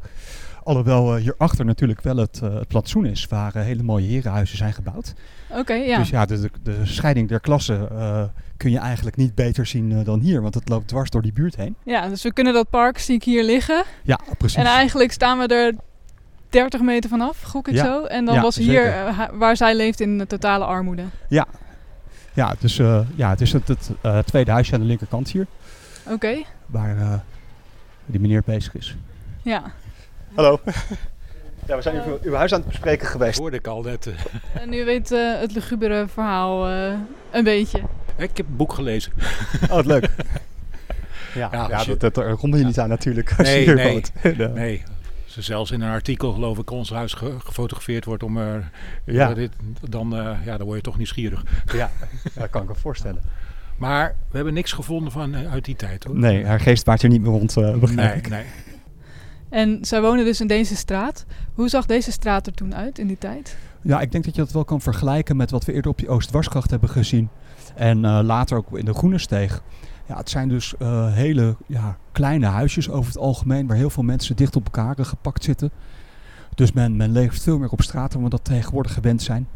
Alhoewel 0.63 1.17
hierachter 1.17 1.65
natuurlijk 1.65 2.01
wel 2.01 2.17
het, 2.17 2.41
het 2.41 2.69
plantsoen 2.69 3.07
is, 3.07 3.27
waar 3.27 3.57
hele 3.57 3.83
mooie 3.83 4.07
herenhuizen 4.07 4.57
zijn 4.57 4.73
gebouwd. 4.73 5.15
Oké, 5.51 5.59
okay, 5.59 5.87
ja. 5.87 5.99
Dus 5.99 6.11
ja, 6.11 6.27
de, 6.27 6.41
de, 6.41 6.51
de 6.63 6.77
scheiding 6.83 7.29
der 7.29 7.41
klassen 7.41 7.89
kun 8.57 8.71
je 8.71 8.79
eigenlijk 8.79 9.17
niet 9.17 9.35
beter 9.35 9.67
zien 9.67 10.05
dan 10.05 10.21
hier, 10.21 10.43
want 10.43 10.55
het 10.55 10.69
loopt 10.69 10.89
dwars 10.89 11.11
door 11.11 11.23
die 11.23 11.33
buurt 11.33 11.57
heen. 11.57 11.77
Ja, 11.85 12.09
dus 12.09 12.23
we 12.23 12.33
kunnen 12.33 12.53
dat 12.53 12.71
park 12.71 12.99
zie 12.99 13.15
ik 13.15 13.25
hier 13.25 13.45
liggen. 13.45 13.85
Ja, 14.03 14.21
precies. 14.39 14.59
En 14.59 14.65
eigenlijk 14.65 15.13
staan 15.13 15.39
we 15.39 15.47
er 15.47 15.75
30 16.51 16.81
meter 16.81 17.11
vanaf, 17.11 17.43
gok 17.43 17.69
ik 17.69 17.75
ja. 17.75 17.85
zo. 17.85 18.05
En 18.05 18.25
dan 18.25 18.35
ja, 18.35 18.41
was 18.41 18.57
hier 18.57 18.87
uh, 18.87 19.29
waar 19.33 19.57
zij 19.57 19.75
leeft 19.75 20.01
in 20.01 20.25
totale 20.27 20.65
armoede. 20.65 21.05
Ja, 21.29 21.47
ja, 22.33 22.55
dus, 22.59 22.79
uh, 22.79 23.01
ja 23.15 23.31
het 23.31 23.41
is 23.41 23.53
het, 23.53 23.69
het 23.69 23.91
uh, 24.03 24.19
tweede 24.19 24.51
huisje 24.51 24.75
aan 24.75 24.81
de 24.81 24.87
linkerkant 24.87 25.31
hier. 25.31 25.47
Oké. 26.05 26.15
Okay. 26.15 26.47
Waar 26.67 27.23
die 28.07 28.21
meneer 28.21 28.43
bezig 28.45 28.75
is. 28.75 28.97
Ja. 29.43 29.63
Hallo. 30.35 30.61
Ja, 31.67 31.77
we 31.77 31.83
zijn 31.83 32.03
uw, 32.07 32.19
uw 32.23 32.35
huis 32.35 32.53
aan 32.53 32.59
het 32.59 32.69
bespreken 32.69 33.07
geweest. 33.07 33.39
hoorde 33.39 33.57
ik 33.57 33.67
al 33.67 33.83
net. 33.83 34.09
En 34.63 34.73
u 34.73 34.85
weet 34.85 35.09
het 35.09 35.53
lugubere 35.53 36.07
verhaal 36.09 36.69
een 37.31 37.45
beetje. 37.45 37.81
Ik 38.17 38.37
heb 38.37 38.47
een 38.47 38.57
boek 38.57 38.73
gelezen. 38.73 39.13
Oh, 39.63 39.69
wat 39.69 39.87
leuk. 39.87 40.11
ja, 41.35 41.49
ja, 41.53 41.69
ja 41.69 41.85
dat, 41.85 42.01
dat, 42.01 42.15
daar 42.15 42.37
kom 42.37 42.57
je 42.57 42.65
niet 42.65 42.79
aan 42.79 42.89
natuurlijk 42.89 43.35
als 43.39 43.49
nee, 43.49 43.59
je 43.59 43.65
hier 43.65 43.75
nee, 43.75 43.93
woont. 43.93 44.13
nee, 44.55 44.83
zelfs 45.43 45.71
in 45.71 45.81
een 45.81 45.91
artikel, 45.91 46.33
geloof 46.33 46.59
ik, 46.59 46.71
ons 46.71 46.91
huis 46.91 47.13
ge 47.13 47.35
gefotografeerd 47.39 48.05
wordt 48.05 48.23
om 48.23 48.37
er. 48.37 48.71
Ja. 49.05 49.35
Dit, 49.35 49.53
dan, 49.89 50.17
uh, 50.17 50.37
ja, 50.45 50.57
dan 50.57 50.67
word 50.67 50.77
je 50.77 50.83
toch 50.83 50.97
nieuwsgierig. 50.97 51.45
Ja, 51.73 51.91
dat 52.35 52.51
kan 52.51 52.63
ik 52.63 52.69
me 52.69 52.75
voorstellen. 52.75 53.23
Maar 53.77 54.15
we 54.31 54.37
hebben 54.37 54.55
niks 54.55 54.73
gevonden 54.73 55.13
van 55.13 55.37
uit 55.37 55.65
die 55.65 55.77
tijd 55.77 56.05
hoor. 56.05 56.19
Nee, 56.19 56.47
haar 56.47 56.61
geest 56.61 56.85
waart 56.85 57.03
er 57.03 57.09
niet 57.09 57.21
meer 57.21 57.31
rond, 57.31 57.57
uh, 57.57 57.75
nee, 57.75 58.21
nee. 58.29 58.45
En 59.49 59.79
zij 59.81 60.01
wonen 60.01 60.25
dus 60.25 60.41
in 60.41 60.47
deze 60.47 60.77
straat. 60.77 61.25
Hoe 61.55 61.69
zag 61.69 61.87
deze 61.87 62.13
straat 62.13 62.47
er 62.47 62.55
toen 62.55 62.75
uit 62.75 62.99
in 62.99 63.07
die 63.07 63.19
tijd? 63.19 63.57
Ja, 63.83 64.01
ik 64.01 64.13
denk 64.13 64.25
dat 64.25 64.35
je 64.35 64.41
dat 64.41 64.53
wel 64.53 64.65
kan 64.65 64.81
vergelijken 64.81 65.37
met 65.37 65.51
wat 65.51 65.65
we 65.65 65.73
eerder 65.73 65.91
op 65.91 65.99
die 65.99 66.09
Oost-Dwarsgracht 66.09 66.71
hebben 66.71 66.89
gezien. 66.89 67.29
En 67.75 68.05
uh, 68.05 68.21
later 68.23 68.57
ook 68.57 68.79
in 68.79 68.85
de 68.85 68.95
Groene 68.95 69.19
Steeg. 69.19 69.63
Ja, 70.11 70.17
het 70.17 70.31
zijn 70.31 70.49
dus 70.49 70.75
uh, 70.79 71.13
hele 71.13 71.57
ja, 71.67 71.97
kleine 72.13 72.47
huisjes 72.47 72.91
over 72.91 73.13
het 73.13 73.21
algemeen, 73.21 73.67
waar 73.67 73.77
heel 73.77 73.91
veel 73.91 74.03
mensen 74.03 74.37
dicht 74.37 74.57
op 74.57 74.65
elkaar 74.65 75.05
gepakt 75.05 75.45
zitten. 75.45 75.71
Dus 76.55 76.73
men, 76.73 76.97
men 76.97 77.13
leeft 77.13 77.43
veel 77.43 77.59
meer 77.59 77.71
op 77.71 77.83
straat 77.83 78.13
dan 78.13 78.23
we 78.23 78.29
dat 78.29 78.45
tegenwoordig 78.45 78.93
gewend 78.93 79.23
zijn. 79.23 79.49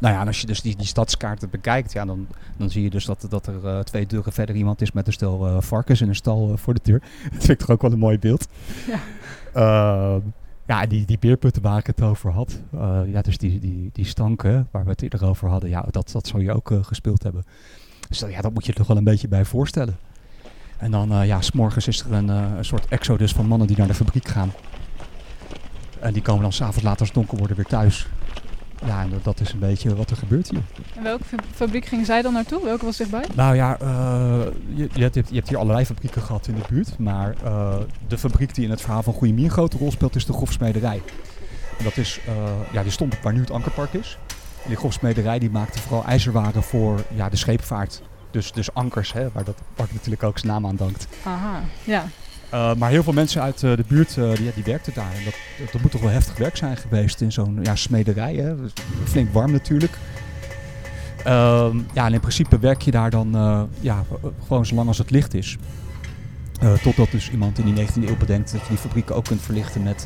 Nou 0.00 0.14
ja, 0.14 0.20
en 0.20 0.26
als 0.26 0.40
je 0.40 0.46
dus 0.46 0.62
die, 0.62 0.76
die 0.76 0.86
stadskaarten 0.86 1.50
bekijkt, 1.50 1.92
ja, 1.92 2.04
dan, 2.04 2.26
dan 2.56 2.70
zie 2.70 2.82
je 2.82 2.90
dus 2.90 3.04
dat, 3.04 3.26
dat 3.28 3.46
er 3.46 3.64
uh, 3.64 3.78
twee 3.78 4.06
deuren 4.06 4.32
verder 4.32 4.56
iemand 4.56 4.80
is 4.80 4.92
met 4.92 5.06
een 5.06 5.12
stel 5.12 5.48
uh, 5.48 5.60
varkens 5.60 6.00
in 6.00 6.08
een 6.08 6.14
stal 6.14 6.50
uh, 6.50 6.56
voor 6.56 6.74
de 6.74 6.80
deur. 6.82 7.00
Dat 7.32 7.44
vind 7.44 7.48
ik 7.48 7.58
toch 7.58 7.70
ook 7.70 7.82
wel 7.82 7.92
een 7.92 7.98
mooi 7.98 8.18
beeld. 8.18 8.48
Ja, 8.86 10.20
ja 10.66 10.86
die, 10.86 11.04
die 11.06 11.18
beerputten 11.18 11.62
waar 11.62 11.78
ik 11.78 11.86
het 11.86 12.02
over 12.02 12.30
had. 12.30 12.60
ja, 13.06 13.22
dus 13.22 13.38
die, 13.38 13.58
die, 13.58 13.90
die 13.92 14.04
stanken 14.04 14.68
waar 14.70 14.84
we 14.84 14.90
het 14.90 15.02
eerder 15.02 15.24
over 15.24 15.48
hadden, 15.48 15.70
ja, 15.70 15.86
dat, 15.90 16.10
dat 16.12 16.26
zou 16.26 16.42
je 16.42 16.52
ook 16.52 16.72
gespeeld 16.82 17.22
hebben. 17.22 17.44
Dus 18.14 18.22
dat, 18.22 18.32
ja, 18.32 18.40
dat 18.40 18.52
moet 18.52 18.66
je 18.66 18.72
toch 18.72 18.86
wel 18.86 18.96
een 18.96 19.04
beetje 19.04 19.28
bij 19.28 19.44
voorstellen. 19.44 19.96
En 20.76 20.90
dan, 20.90 21.12
uh, 21.12 21.26
ja, 21.26 21.40
s'morgens 21.40 21.88
is 21.88 22.00
er 22.00 22.12
een, 22.12 22.28
uh, 22.28 22.56
een 22.56 22.64
soort 22.64 22.86
exodus 22.88 23.32
van 23.32 23.46
mannen 23.46 23.66
die 23.66 23.76
naar 23.76 23.86
de 23.86 23.94
fabriek 23.94 24.28
gaan. 24.28 24.52
En 26.00 26.12
die 26.12 26.22
komen 26.22 26.42
dan 26.42 26.52
s'avonds 26.52 26.82
laat 26.82 26.98
als 26.98 27.08
het 27.08 27.16
donker 27.16 27.38
worden 27.38 27.56
weer 27.56 27.66
thuis. 27.66 28.06
Ja, 28.86 29.02
en 29.02 29.10
dat 29.22 29.40
is 29.40 29.52
een 29.52 29.58
beetje 29.58 29.96
wat 29.96 30.10
er 30.10 30.16
gebeurt 30.16 30.50
hier. 30.50 30.62
En 30.96 31.02
welke 31.02 31.24
fabriek 31.54 31.84
gingen 31.84 32.06
zij 32.06 32.22
dan 32.22 32.32
naartoe? 32.32 32.64
Welke 32.64 32.84
was 32.84 32.96
dichtbij? 32.96 33.24
Nou 33.34 33.54
ja, 33.54 33.80
uh, 33.82 33.88
je, 34.74 34.88
je, 34.92 35.02
hebt, 35.02 35.14
je 35.14 35.34
hebt 35.34 35.48
hier 35.48 35.58
allerlei 35.58 35.84
fabrieken 35.86 36.22
gehad 36.22 36.46
in 36.46 36.54
de 36.54 36.62
buurt. 36.68 36.98
Maar 36.98 37.34
de 38.08 38.18
fabriek 38.18 38.54
die 38.54 38.64
in 38.64 38.70
het 38.70 38.80
verhaal 38.80 39.02
van 39.02 39.12
Goeie 39.12 39.34
Mier 39.34 39.44
een 39.44 39.50
grote 39.50 39.78
rol 39.78 39.90
speelt 39.90 40.16
is 40.16 40.26
de 40.26 40.32
grofsmederij. 40.32 41.02
En 41.78 41.84
dat 41.84 41.96
is, 41.96 42.20
ja, 42.72 42.82
die 42.82 42.92
stond 42.92 43.22
waar 43.22 43.32
nu 43.32 43.40
het 43.40 43.50
Ankerpark 43.50 43.92
is. 43.92 44.18
En 44.64 44.70
die 44.70 44.78
grofsmederij 44.78 45.38
die 45.38 45.50
maakte 45.50 45.78
vooral 45.78 46.04
ijzerwaren 46.04 46.62
voor 46.62 47.00
ja, 47.14 47.28
de 47.28 47.36
scheepvaart. 47.36 48.02
Dus, 48.30 48.52
dus 48.52 48.74
ankers, 48.74 49.12
hè, 49.12 49.28
waar 49.32 49.44
dat 49.44 49.56
park 49.74 49.92
natuurlijk 49.92 50.22
ook 50.22 50.38
zijn 50.38 50.52
naam 50.52 50.66
aan 50.66 50.76
dankt. 50.76 51.06
Aha, 51.24 51.62
ja. 51.84 52.04
Uh, 52.54 52.74
maar 52.74 52.90
heel 52.90 53.02
veel 53.02 53.12
mensen 53.12 53.42
uit 53.42 53.62
uh, 53.62 53.76
de 53.76 53.84
buurt 53.88 54.16
uh, 54.16 54.34
die, 54.34 54.52
die 54.54 54.64
werkten 54.64 54.94
daar. 54.94 55.12
En 55.14 55.24
dat, 55.24 55.34
dat 55.72 55.80
moet 55.80 55.90
toch 55.90 56.00
wel 56.00 56.10
heftig 56.10 56.36
werk 56.36 56.56
zijn 56.56 56.76
geweest 56.76 57.20
in 57.20 57.32
zo'n 57.32 57.58
ja, 57.62 57.74
smederij. 57.76 58.34
Hè? 58.34 58.54
Flink 59.04 59.32
warm 59.32 59.52
natuurlijk. 59.52 59.98
Ehm, 61.24 61.78
ja, 61.92 62.06
en 62.06 62.12
in 62.12 62.20
principe 62.20 62.58
werk 62.58 62.82
je 62.82 62.90
daar 62.90 63.10
dan 63.10 63.68
ja, 63.80 64.04
gewoon 64.46 64.66
zolang 64.66 64.88
als 64.88 64.98
het 64.98 65.10
licht 65.10 65.34
is. 65.34 65.56
Totdat 66.82 67.10
dus 67.10 67.30
iemand 67.30 67.58
in 67.58 67.74
die 67.74 67.86
19e 67.86 68.08
eeuw 68.08 68.16
bedenkt 68.16 68.52
dat 68.52 68.60
je 68.60 68.68
die 68.68 68.78
fabrieken 68.78 69.14
ook 69.14 69.24
kunt 69.24 69.42
verlichten 69.42 69.82
met 69.82 70.04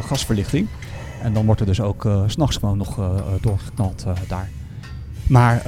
gasverlichting. 0.00 0.68
En 1.22 1.32
dan 1.32 1.46
wordt 1.46 1.60
er 1.60 1.66
dus 1.66 1.80
ook 1.80 2.04
uh, 2.04 2.22
s'nachts 2.26 2.56
gewoon 2.56 2.78
nog 2.78 3.00
doorgeknald 3.40 4.06
daar. 4.28 4.50
Maar 5.28 5.62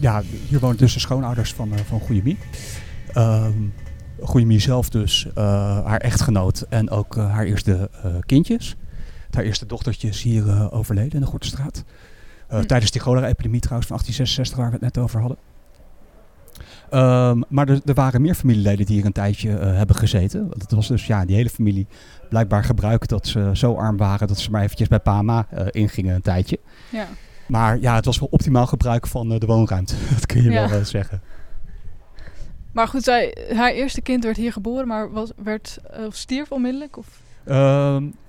ja, 0.00 0.22
hier 0.48 0.60
wonen 0.60 0.76
dus 0.76 0.92
de 0.92 1.00
schoonouders 1.00 1.52
van, 1.52 1.72
van 1.86 2.00
Goeiemie. 2.00 2.38
Ehm, 3.12 3.52
Goeiemie 4.20 4.60
zelf 4.60 4.88
dus, 4.88 5.26
haar 5.34 6.00
echtgenoot 6.00 6.66
en 6.68 6.90
ook 6.90 7.16
haar 7.16 7.44
eerste 7.44 7.90
kindjes. 8.26 8.76
Haar 9.30 9.44
eerste 9.44 9.66
dochtertje 9.66 10.08
is 10.08 10.22
hier 10.22 10.72
overleden 10.72 11.12
in 11.12 11.20
de 11.20 11.26
Gortenstraat. 11.26 11.84
Hm. 12.48 12.62
Tijdens 12.62 12.90
die 12.90 13.00
cholera-epidemie 13.00 13.60
trouwens 13.60 13.88
van 13.88 13.96
1866 13.96 14.56
waar 14.56 14.66
we 14.66 14.72
het 14.72 14.94
net 14.94 15.04
over 15.04 15.20
hadden. 15.20 15.38
Um, 16.94 17.44
maar 17.48 17.68
er, 17.68 17.80
er, 17.84 17.94
waren 17.94 18.22
meer 18.22 18.34
familieleden 18.34 18.86
die 18.86 18.96
hier 18.96 19.04
een 19.04 19.12
tijdje 19.12 19.48
uh, 19.48 19.58
hebben 19.76 19.96
gezeten. 19.96 20.48
Het 20.58 20.72
was 20.72 20.88
dus 20.88 21.06
ja, 21.06 21.24
die 21.24 21.36
hele 21.36 21.50
familie 21.50 21.86
blijkbaar 22.28 22.64
gebruikt 22.64 23.08
dat 23.08 23.26
ze 23.26 23.50
zo 23.52 23.74
arm 23.74 23.96
waren 23.96 24.28
dat 24.28 24.38
ze 24.38 24.50
maar 24.50 24.62
eventjes 24.62 24.88
bij 24.88 25.00
Pama 25.00 25.46
uh, 25.54 25.66
ingingen 25.70 26.14
een 26.14 26.22
tijdje. 26.22 26.58
Ja. 26.88 27.06
Maar 27.46 27.80
ja, 27.80 27.94
het 27.94 28.04
was 28.04 28.18
wel 28.18 28.28
optimaal 28.30 28.66
gebruik 28.66 29.06
van 29.06 29.32
uh, 29.32 29.38
de 29.38 29.46
woonruimte. 29.46 29.94
dat 30.14 30.26
kun 30.26 30.42
je 30.42 30.50
ja. 30.50 30.68
wel 30.68 30.84
zeggen. 30.84 31.22
Maar 32.72 32.88
goed, 32.88 33.02
zij, 33.02 33.36
haar 33.54 33.70
eerste 33.70 34.00
kind 34.00 34.24
werd 34.24 34.36
hier 34.36 34.52
geboren, 34.52 34.86
maar 34.86 35.12
was, 35.12 35.30
werd, 35.42 35.78
stierf 36.08 36.52
onmiddellijk? 36.52 36.96
Of? 36.96 37.06
Uh, 37.46 37.56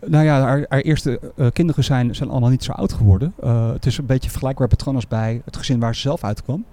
nou 0.06 0.25
ja, 0.25 0.41
haar, 0.41 0.65
haar 0.70 0.82
eerste 0.82 1.20
uh, 1.36 1.48
kinderen 1.53 1.84
zijn, 1.84 2.15
zijn 2.15 2.30
allemaal 2.30 2.50
niet 2.50 2.63
zo 2.63 2.72
oud 2.72 2.94
geworden. 2.94 3.34
Uh, 3.44 3.72
het 3.72 3.86
is 3.86 3.98
een 3.98 4.06
beetje 4.06 4.30
vergelijkbaar 4.30 4.68
patroon 4.68 4.96
als 4.96 5.08
bij 5.08 5.41
het 5.46 5.58
gezin 5.58 5.80
waar 5.80 5.96
ze 5.96 6.01
zelf 6.01 6.24
uitkwam. 6.24 6.65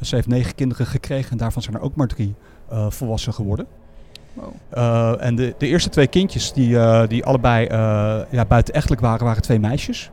Ze 0.00 0.14
heeft 0.14 0.26
negen 0.26 0.54
kinderen 0.54 0.86
gekregen 0.86 1.30
en 1.30 1.36
daarvan 1.36 1.62
zijn 1.62 1.74
er 1.74 1.80
ook 1.80 1.94
maar 1.94 2.06
drie 2.06 2.34
uh, 2.72 2.90
volwassen 2.90 3.34
geworden. 3.34 3.66
Wow. 4.32 4.52
Uh, 4.74 5.24
en 5.24 5.36
de, 5.36 5.54
de 5.58 5.66
eerste 5.66 5.88
twee 5.88 6.06
kindjes 6.06 6.52
die, 6.52 6.68
uh, 6.68 7.06
die 7.08 7.24
allebei 7.24 7.66
ja, 8.30 8.44
buitenechtelijk 8.48 9.00
waren, 9.00 9.26
waren 9.26 9.42
twee 9.42 9.60
meisjes. 9.60 10.10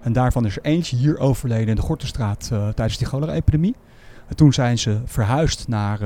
En 0.00 0.12
daarvan 0.12 0.46
is 0.46 0.56
er 0.56 0.64
eentje 0.64 0.96
hier 0.96 1.18
overleden 1.18 1.68
in 1.68 1.76
de 1.76 1.82
Gortenstraat 1.82 2.48
tijdens 2.48 2.98
die 2.98 3.06
cholera-epidemie. 3.06 3.74
En 4.28 4.36
toen 4.36 4.52
zijn 4.52 4.78
ze 4.78 5.00
verhuisd 5.04 5.68
naar, 5.68 6.00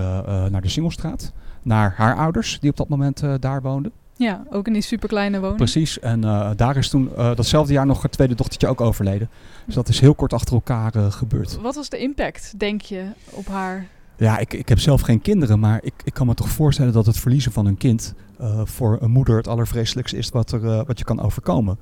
naar 0.50 0.61
de 0.61 0.69
Singelstraat, 0.69 1.33
naar 1.62 1.95
haar 1.97 2.17
ouders 2.17 2.59
die 2.61 2.71
op 2.71 2.77
dat 2.77 2.89
moment 2.89 3.23
daar 3.41 3.62
woonden. 3.62 3.93
Ja, 4.21 4.43
ook 4.50 4.67
in 4.67 4.73
die 4.73 4.83
superkleine 4.83 5.39
woning. 5.41 5.57
Precies, 5.57 5.99
en 5.99 6.25
uh, 6.25 6.50
daar 6.57 6.77
is 6.77 6.89
toen 6.89 7.11
uh, 7.19 7.35
datzelfde 7.35 7.73
jaar 7.73 7.87
nog 7.87 8.03
het 8.03 8.12
tweede 8.12 8.35
dochtertje 8.35 8.69
ook 8.69 8.81
overleden. 8.81 9.31
Dus 9.67 9.75
dat 9.75 9.89
is 9.89 10.00
heel 10.00 10.15
kort 10.15 10.33
achter 10.33 10.55
elkaar 10.55 10.97
uh, 10.97 11.11
gebeurd. 11.12 11.61
Wat 11.61 11.75
was 11.75 11.89
de 11.89 11.99
impact, 11.99 12.59
denk 12.59 12.81
je, 12.81 13.05
op 13.31 13.47
haar? 13.47 13.87
Ja, 14.17 14.39
ik, 14.39 14.53
ik 14.53 14.69
heb 14.69 14.79
zelf 14.79 15.00
geen 15.00 15.21
kinderen, 15.21 15.61
maar 15.61 15.81
ik, 15.83 15.93
ik 16.05 16.15
kan 16.15 16.27
me 16.27 16.35
toch 16.35 16.49
voorstellen 16.49 16.93
dat 16.93 17.07
het 17.07 17.17
verliezen 17.17 17.53
van 17.53 17.67
een 17.67 17.77
kind 17.77 18.15
voor 18.65 18.99
een 19.00 19.11
moeder 19.11 19.37
het 19.37 19.49
allervreselijkste 19.49 20.17
is 20.17 20.29
wat, 20.29 20.53
er, 20.53 20.85
wat 20.85 20.99
je 20.99 21.05
kan 21.05 21.21
overkomen. 21.21 21.79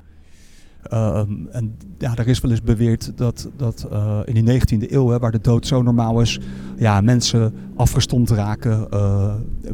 Ehm, 0.83 1.47
en 1.51 1.77
ja, 1.99 2.17
er 2.17 2.29
is 2.29 2.41
wel 2.41 2.51
eens 2.51 2.63
beweerd 2.63 3.13
dat, 3.17 3.49
dat 3.57 3.89
in 4.25 4.45
die 4.45 4.61
19e 4.61 4.93
eeuw, 4.93 5.09
hè, 5.09 5.19
waar 5.19 5.33
de 5.33 5.41
dood 5.41 5.67
zo 5.67 5.83
normaal 5.83 6.21
is, 6.21 6.41
ja, 6.77 7.01
mensen 7.01 7.55
afgestomd 7.77 8.31
raken, 8.31 8.89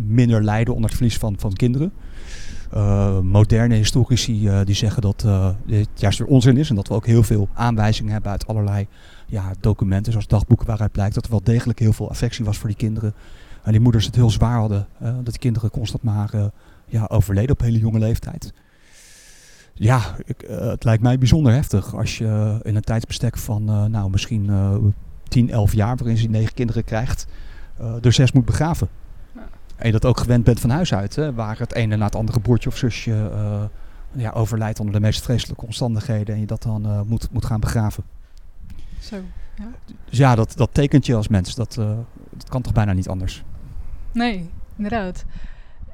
minder 0.07 0.45
lijden 0.45 0.75
onder 0.75 0.91
het 0.91 0.99
verlies 0.99 1.19
van, 1.19 1.35
van 1.39 1.53
kinderen. 1.53 1.93
Uh, 2.75 3.21
moderne 3.21 3.75
historici 3.75 4.49
uh, 4.49 4.61
die 4.65 4.75
zeggen 4.75 5.03
dat 5.03 5.23
uh, 5.27 5.49
dit 5.67 5.89
juist 5.95 6.19
weer 6.19 6.29
onzin 6.29 6.57
is. 6.57 6.69
En 6.71 6.75
dat 6.75 6.89
we 6.89 6.95
ook 6.95 7.07
heel 7.07 7.23
veel 7.23 7.49
aanwijzingen 7.53 8.13
hebben 8.13 8.31
uit 8.31 8.47
allerlei 8.47 8.87
ja, 9.27 9.53
documenten, 9.61 10.13
zoals 10.13 10.27
dagboeken, 10.27 10.67
waaruit 10.67 10.93
blijkt 10.93 11.15
dat 11.15 11.25
er 11.25 11.31
wel 11.31 11.43
degelijk 11.43 11.79
heel 11.79 11.93
veel 11.93 12.11
affectie 12.11 12.45
was 12.45 12.59
voor 12.59 12.69
die 12.69 12.77
kinderen. 12.77 13.15
En 13.63 13.73
die 13.73 13.81
moeders 13.81 14.07
het 14.07 14.15
heel 14.15 14.31
zwaar 14.31 14.59
hadden. 14.59 14.87
dat 14.99 15.25
die 15.25 15.39
kinderen 15.39 15.71
constant 15.71 16.03
maar 16.03 16.31
ja, 16.87 17.07
overleden 17.09 17.51
op 17.51 17.61
hele 17.61 17.79
jonge 17.79 17.99
leeftijd. 17.99 18.53
Ja, 19.75 20.01
het 20.47 20.85
lijkt 20.85 21.03
mij 21.03 21.19
bijzonder 21.19 21.53
heftig 21.53 21.95
als 21.95 22.19
je 22.19 22.61
in 22.63 22.77
een 22.77 22.83
tijdsbestek 22.83 23.39
van 23.39 23.65
nou, 23.91 24.11
misschien 24.11 24.51
10, 25.29 25.51
11 25.51 25.75
jaar, 25.75 25.97
waarin 25.97 26.17
ze 26.17 26.29
negen 26.29 26.55
kinderen 26.55 26.85
krijgt, 26.85 27.27
er 28.03 28.13
zes 28.13 28.33
moet 28.33 28.45
begraven. 28.45 28.89
En 29.77 29.87
je 29.87 29.93
dat 29.93 30.05
ook 30.05 30.19
gewend 30.19 30.45
bent 30.45 30.61
van 30.61 30.71
huis 30.71 30.95
uit, 30.95 31.17
hè, 31.17 31.35
waar 31.35 31.59
het 31.59 31.75
ene 31.75 31.97
na 31.97 32.05
het 32.05 32.15
andere 32.15 32.41
broertje 32.41 32.69
of 32.69 32.77
zusje 32.77 33.11
uh, 33.11 33.63
ja, 34.13 34.31
overlijdt 34.31 34.81
onder 34.81 34.95
de 34.95 35.01
meest 35.01 35.23
vreselijke 35.23 35.65
omstandigheden 35.65 36.35
en 36.35 36.41
je 36.41 36.47
dat 36.47 36.63
dan 36.63 36.87
uh, 36.87 37.01
moet, 37.07 37.29
moet 37.31 37.45
gaan 37.45 37.61
begraven. 37.61 38.05
Zo, 39.01 39.17
ja. 39.57 39.69
Dus 40.09 40.19
ja, 40.19 40.35
dat, 40.35 40.53
dat 40.57 40.69
tekent 40.73 41.07
je 41.07 41.15
als 41.15 41.29
mens. 41.29 41.55
Dat, 41.55 41.77
uh, 41.79 41.99
dat 42.31 42.49
kan 42.49 42.63
toch 42.63 42.73
bijna 42.73 42.93
niet 42.93 43.09
anders? 43.09 43.45
Nee, 44.13 44.51
inderdaad. 44.77 45.25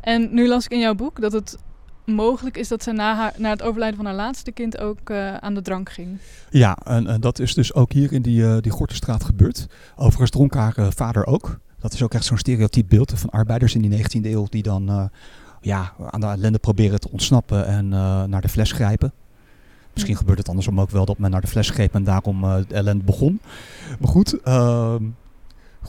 En 0.00 0.34
nu 0.34 0.48
las 0.48 0.64
ik 0.64 0.70
in 0.70 0.78
jouw 0.78 0.94
boek 0.94 1.20
dat 1.20 1.32
het 1.32 1.58
mogelijk 2.04 2.56
is 2.56 2.68
dat 2.68 2.82
ze 2.82 2.92
na, 2.92 3.14
haar, 3.14 3.32
na 3.36 3.50
het 3.50 3.62
overlijden 3.62 3.96
van 3.96 4.06
haar 4.06 4.14
laatste 4.14 4.52
kind 4.52 4.78
ook 4.78 5.10
aan 5.40 5.54
de 5.54 5.62
drank 5.62 5.90
ging. 5.90 6.18
Ja, 6.50 6.76
en, 6.84 7.06
en, 7.06 7.20
dat 7.20 7.38
is 7.38 7.54
dus 7.54 7.74
ook 7.74 7.92
hier 7.92 8.12
in 8.12 8.22
die, 8.22 8.60
die 8.60 8.72
Gortenstraat 8.72 9.24
gebeurd. 9.24 9.66
Overigens 9.96 10.30
dronk 10.30 10.54
haar 10.54 10.74
vader 10.92 11.26
ook. 11.26 11.58
Dat 11.80 11.92
is 11.92 12.02
ook 12.02 12.14
echt 12.14 12.24
zo'n 12.24 12.38
stereotyp 12.38 12.88
beeld 12.88 13.12
van 13.16 13.30
arbeiders 13.30 13.74
in 13.74 13.82
die 13.82 13.98
19e 13.98 14.24
eeuw 14.24 14.46
die 14.48 14.62
dan 14.62 14.90
uh, 14.90 15.04
ja, 15.60 15.92
aan 16.10 16.20
de 16.20 16.26
ellende 16.26 16.58
proberen 16.58 17.00
te 17.00 17.10
ontsnappen 17.10 17.66
en 17.66 17.84
uh, 17.84 18.24
naar 18.24 18.40
de 18.40 18.48
fles 18.48 18.72
grijpen. 18.72 19.12
Misschien 19.92 20.16
gebeurt 20.16 20.38
het 20.38 20.48
andersom 20.48 20.80
ook 20.80 20.90
wel 20.90 21.04
dat 21.04 21.18
men 21.18 21.30
naar 21.30 21.40
de 21.40 21.46
fles 21.46 21.70
greep 21.70 21.94
en 21.94 22.04
daarom 22.04 22.44
uh, 22.44 22.56
de 22.68 22.74
ellende 22.74 23.04
begon. 23.04 23.40
Maar 24.00 24.08
goed, 24.08 24.36
uh, 24.44 24.94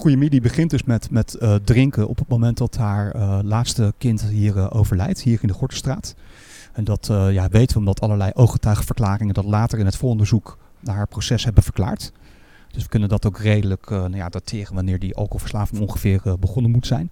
die 0.04 0.42
begint 0.42 0.70
dus 0.70 0.84
met, 0.84 1.12
met 1.12 1.38
drinken 1.64 2.08
op 2.08 2.18
het 2.18 2.28
moment 2.28 2.58
dat 2.58 2.78
haar 2.78 3.16
laatste 3.44 3.94
kind 3.98 4.22
hier 4.22 4.72
overlijdt, 4.72 5.22
hier 5.22 5.40
in 5.42 5.48
de 5.48 5.54
Gortenstraat. 5.54 6.16
En 6.74 6.84
dat 6.84 7.06
ja, 7.08 7.48
weten 7.50 7.74
we 7.74 7.80
omdat 7.80 8.02
allerlei 8.02 8.32
ooggetuigenverklaringen 8.34 9.34
dat 9.34 9.46
later 9.46 9.80
in 9.80 9.86
het 9.86 9.96
volonderzoek 9.96 10.58
naar 10.80 10.96
haar 10.96 11.08
proces 11.08 11.44
hebben 11.44 11.64
verklaard. 11.64 12.12
Dus 12.72 12.84
we 12.84 12.90
kunnen 12.90 13.10
dat 13.10 13.26
ook 13.26 13.38
redelijk 13.38 13.90
uh, 13.90 14.00
nou 14.00 14.16
ja, 14.16 14.30
dateren 14.30 14.76
wanneer 14.76 15.00
die 15.00 15.16
alcoholverslaving 15.16 15.82
ongeveer 15.82 16.22
uh, 16.26 16.34
begonnen 16.40 16.72
moet 16.72 16.88
zijn. 16.88 17.12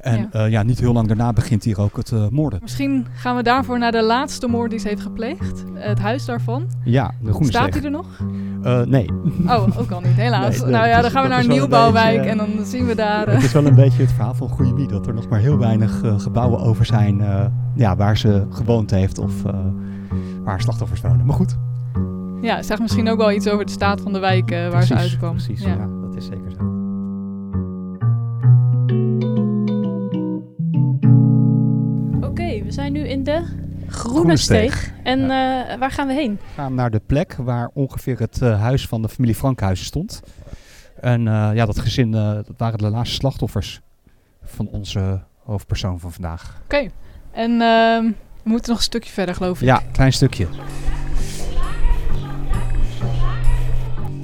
En 0.00 0.28
ja. 0.32 0.44
Uh, 0.44 0.50
ja. 0.50 0.62
niet 0.62 0.80
heel 0.80 0.92
lang 0.92 1.06
daarna 1.06 1.32
begint 1.32 1.64
hier 1.64 1.80
ook 1.80 1.96
het 1.96 2.30
moorden. 2.30 2.58
Misschien 2.62 3.06
gaan 3.14 3.36
we 3.36 3.42
daarvoor 3.42 3.78
naar 3.78 3.92
de 3.92 4.02
laatste 4.02 4.46
moord 4.46 4.70
die 4.70 4.78
ze 4.78 4.88
heeft 4.88 5.02
gepleegd. 5.02 5.64
Het 5.74 5.98
huis 5.98 6.24
daarvan. 6.24 6.70
Ja, 6.84 7.14
de 7.22 7.30
Groene 7.30 7.48
Staat 7.48 7.74
hij 7.74 7.82
er 7.82 7.90
nog? 7.90 8.06
nee. 8.86 9.08
Oh, 9.46 9.78
ook 9.78 9.90
al 9.90 10.00
niet, 10.00 10.14
helaas. 10.14 10.60
Nee, 10.60 10.70
nou 10.70 10.86
ja, 10.86 11.00
dan 11.00 11.10
gaan 11.10 11.22
we 11.22 11.28
naar 11.28 11.40
een 11.40 11.48
nieuwbouwwijk 11.48 12.16
beetje, 12.16 12.30
en 12.30 12.36
dan 12.36 12.64
zien 12.64 12.86
we 12.86 12.94
daar... 12.94 13.28
Het 13.28 13.42
is 13.42 13.52
wel 13.52 13.66
een 13.66 13.74
beetje 13.74 14.02
het 14.02 14.12
verhaal 14.12 14.34
van 14.34 14.48
Goeiemie. 14.48 14.88
Dat 14.88 15.06
er 15.06 15.14
nog 15.14 15.28
maar 15.28 15.40
heel 15.40 15.58
weinig 15.58 16.00
gebouwen 16.16 16.60
over 16.60 16.86
zijn 16.86 17.22
ja, 17.74 17.96
waar 17.96 18.16
ze 18.16 18.46
gewoond 18.50 18.90
heeft 18.90 19.18
of 19.18 19.32
waar 20.44 20.60
slachtoffers 20.60 21.00
wonen. 21.00 21.26
Maar 21.26 21.36
goed, 21.36 21.56
ja, 22.44 22.62
zegt 22.62 22.80
misschien 22.80 23.08
ook 23.08 23.18
wel 23.18 23.32
iets 23.32 23.48
over 23.48 23.66
de 23.66 23.72
staat 23.72 24.00
van 24.00 24.12
de 24.12 24.18
wijk 24.18 24.50
uh, 24.50 24.58
waar 24.58 24.70
precies, 24.70 24.88
ze 24.88 24.94
uitkwam. 24.94 25.32
Precies, 25.32 25.60
ja. 25.60 25.68
ja. 25.68 25.88
dat 26.02 26.16
is 26.16 26.24
zeker 26.26 26.50
zo. 26.50 26.56
Oké, 32.26 32.62
we 32.64 32.72
zijn 32.72 32.92
nu 32.92 33.08
in 33.08 33.24
de 33.24 33.62
Groene, 33.88 34.36
Steeg. 34.36 34.92
En 35.02 35.20
ja. 35.20 35.72
uh, 35.72 35.78
waar 35.78 35.90
gaan 35.90 36.06
we 36.06 36.12
heen? 36.12 36.32
We 36.32 36.52
gaan 36.54 36.74
naar 36.74 36.90
de 36.90 37.00
plek 37.06 37.34
waar 37.34 37.70
ongeveer 37.74 38.18
het 38.18 38.40
uh, 38.42 38.60
huis 38.60 38.86
van 38.86 39.02
de 39.02 39.08
familie 39.08 39.34
Frankhuizen 39.34 39.86
stond. 39.86 40.22
En 41.00 41.22
ja, 41.54 41.66
dat 41.66 41.78
gezin, 41.78 42.10
dat 42.10 42.46
waren 42.56 42.78
de 42.78 42.88
laatste 42.88 43.14
slachtoffers 43.14 43.80
van 44.42 44.68
onze 44.68 45.20
hoofdpersoon 45.44 46.00
van 46.00 46.12
vandaag. 46.12 46.60
Oké, 46.64 46.90
en 47.32 47.50
ehm, 47.60 48.04
we 48.42 48.50
moeten 48.50 48.68
nog 48.68 48.78
een 48.78 48.84
stukje 48.84 49.12
verder 49.12 49.34
geloof 49.34 49.60
ik. 49.60 49.66
Ja, 49.66 49.82
klein 49.92 50.12
stukje. 50.12 50.46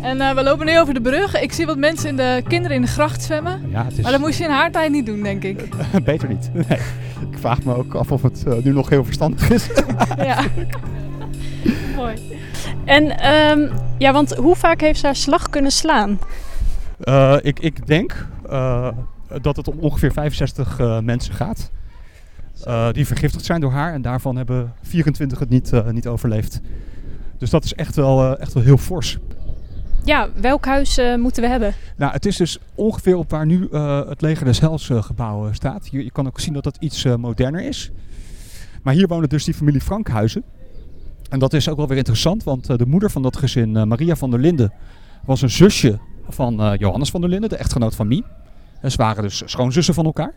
En 0.02 0.16
uh, 0.16 0.35
we 0.35 0.42
lopen 0.42 0.66
nu 0.66 0.80
over 0.80 0.95
de 0.95 1.00
brug. 1.00 1.40
Ik 1.40 1.52
zie 1.52 1.66
wat 1.66 1.78
mensen 1.78 2.09
in 2.09 2.16
de 2.16 2.42
kinderen 2.49 2.76
in 2.76 2.83
de 2.83 2.88
gracht 2.88 3.23
zwemmen. 3.23 3.71
Ja, 3.71 3.85
het 3.85 3.99
is... 3.99 4.02
Maar 4.02 4.12
dat 4.12 4.21
moest 4.21 4.38
je 4.38 4.45
in 4.45 4.50
haar 4.50 4.71
tijd 4.71 4.90
niet 4.90 5.07
doen, 5.07 5.23
denk 5.23 5.42
ik. 5.42 5.69
Beter 6.04 6.28
niet. 6.28 6.50
Nee. 6.52 6.78
Ik 7.30 7.38
vraag 7.38 7.62
me 7.62 7.75
ook 7.75 7.95
af 7.95 8.12
of 8.12 8.23
het 8.23 8.45
uh, 8.47 8.54
nu 8.62 8.73
nog 8.73 8.88
heel 8.88 9.04
verstandig 9.04 9.50
is. 9.50 9.69
ja. 10.16 10.45
Mooi. 11.97 12.14
En 12.85 13.33
um, 13.33 13.71
ja, 13.99 14.12
want 14.12 14.35
hoe 14.35 14.57
vaak 14.57 14.80
heeft 14.80 15.00
ze 15.00 15.07
haar 15.07 15.16
slag 15.16 15.50
kunnen 15.50 15.71
slaan? 15.71 16.19
Uh, 17.04 17.37
ik, 17.40 17.61
ik 17.61 17.87
denk 17.87 18.26
dat 19.42 19.57
het 19.57 19.69
om 19.69 19.78
ongeveer 19.78 20.12
65 20.12 20.78
mensen 21.02 21.35
gaat. 21.35 21.71
die 22.92 23.07
vergiftigd 23.07 23.45
zijn 23.45 23.61
door 23.61 23.73
haar 23.73 23.92
en 23.92 24.02
daarvan 24.02 24.37
hebben 24.37 24.73
24 24.83 25.38
het 25.38 25.49
niet, 25.49 25.73
niet 25.92 26.07
overleefd. 26.07 26.61
Dus 27.38 27.50
dat 27.50 27.64
is 27.64 27.75
echt 27.75 27.97
wel, 27.97 28.38
echt 28.38 28.52
wel 28.52 28.62
heel 28.62 28.78
fors. 28.78 29.19
Ja, 30.04 30.28
welk 30.35 30.64
huis 30.64 30.99
uh, 30.99 31.16
moeten 31.16 31.42
we 31.42 31.49
hebben? 31.49 31.75
Nou, 31.97 32.12
het 32.12 32.26
is 32.26 32.37
dus 32.37 32.59
ongeveer 32.75 33.16
op 33.16 33.30
waar 33.30 33.47
nu 33.47 33.69
uh, 33.73 34.09
het 34.09 34.21
Leger 34.21 34.45
des 34.45 34.61
Hels 34.61 34.88
uh, 34.88 35.02
gebouw 35.02 35.52
staat. 35.52 35.88
Hier, 35.88 36.02
je 36.02 36.11
kan 36.11 36.26
ook 36.26 36.40
zien 36.40 36.54
dat 36.54 36.64
dat 36.64 36.76
iets 36.80 37.04
moderner 37.04 37.62
is. 37.62 37.90
Maar 38.83 38.95
hier 38.95 39.07
wonen 39.07 39.28
dus 39.28 39.45
die 39.45 39.54
familie 39.54 39.80
Frankhuizen. 39.80 40.42
En 41.28 41.38
dat 41.38 41.52
is 41.52 41.69
ook 41.69 41.76
wel 41.76 41.88
weer 41.88 41.97
interessant, 41.97 42.45
want 42.45 42.78
de 42.78 42.87
moeder 42.87 43.11
van 43.11 43.23
dat 43.23 43.37
gezin, 43.37 43.88
Maria 43.88 44.16
van 44.16 44.30
der 44.30 44.40
Linden, 44.40 44.73
was 45.25 45.42
een 45.42 45.50
zusje 45.50 45.99
van 46.28 46.76
Johannes 46.78 47.11
van 47.11 47.21
der 47.21 47.30
Linden, 47.30 47.49
de 47.49 47.57
echtgenoot 47.57 47.95
van 47.95 48.09
Mie. 48.09 48.25
ze 48.83 48.97
waren 48.97 49.23
dus 49.23 49.42
schoonzussen 49.45 49.95
van 49.95 50.04
elkaar. 50.04 50.35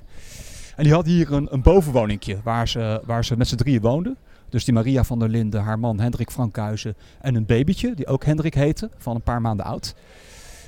En 0.76 0.84
die 0.84 0.94
hadden 0.94 1.14
hier 1.14 1.32
een, 1.32 1.48
een 1.52 1.62
bovenwoningje 1.62 2.38
waar 2.44 2.68
ze, 2.68 3.02
waar 3.06 3.26
ze 3.26 3.38
met 3.38 3.48
z'n 3.48 3.56
drieën 3.56 3.82
woonden. 3.82 4.18
Dus 4.54 4.66
die 4.66 4.74
Maria 4.74 5.04
van 5.04 5.20
der 5.20 5.30
Linden, 5.30 5.64
haar 5.64 5.80
man 5.80 6.00
Hendrik 6.00 6.32
Frankhuizen 6.32 6.96
en 7.22 7.36
een 7.36 7.46
babytje, 7.46 7.94
die 7.96 8.08
ook 8.08 8.24
Hendrik 8.24 8.54
heette, 8.54 8.90
van 8.98 9.16
een 9.16 9.22
paar 9.22 9.42
maanden 9.42 9.66
oud. 9.66 9.96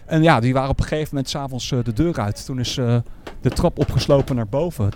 En 0.05 0.23
ja, 0.23 0.39
die 0.39 0.53
waren 0.53 0.69
op 0.69 0.79
een 0.79 0.85
gegeven 0.85 1.09
moment 1.09 1.29
s'avonds 1.29 1.71
uh, 1.71 1.83
de 1.83 1.93
deur 1.93 2.19
uit. 2.19 2.45
Toen 2.45 2.59
is 2.59 2.77
uh, 2.77 2.97
de 3.41 3.49
trap 3.49 3.79
opgeslopen 3.79 4.35
naar 4.35 4.47
boven. 4.47 4.91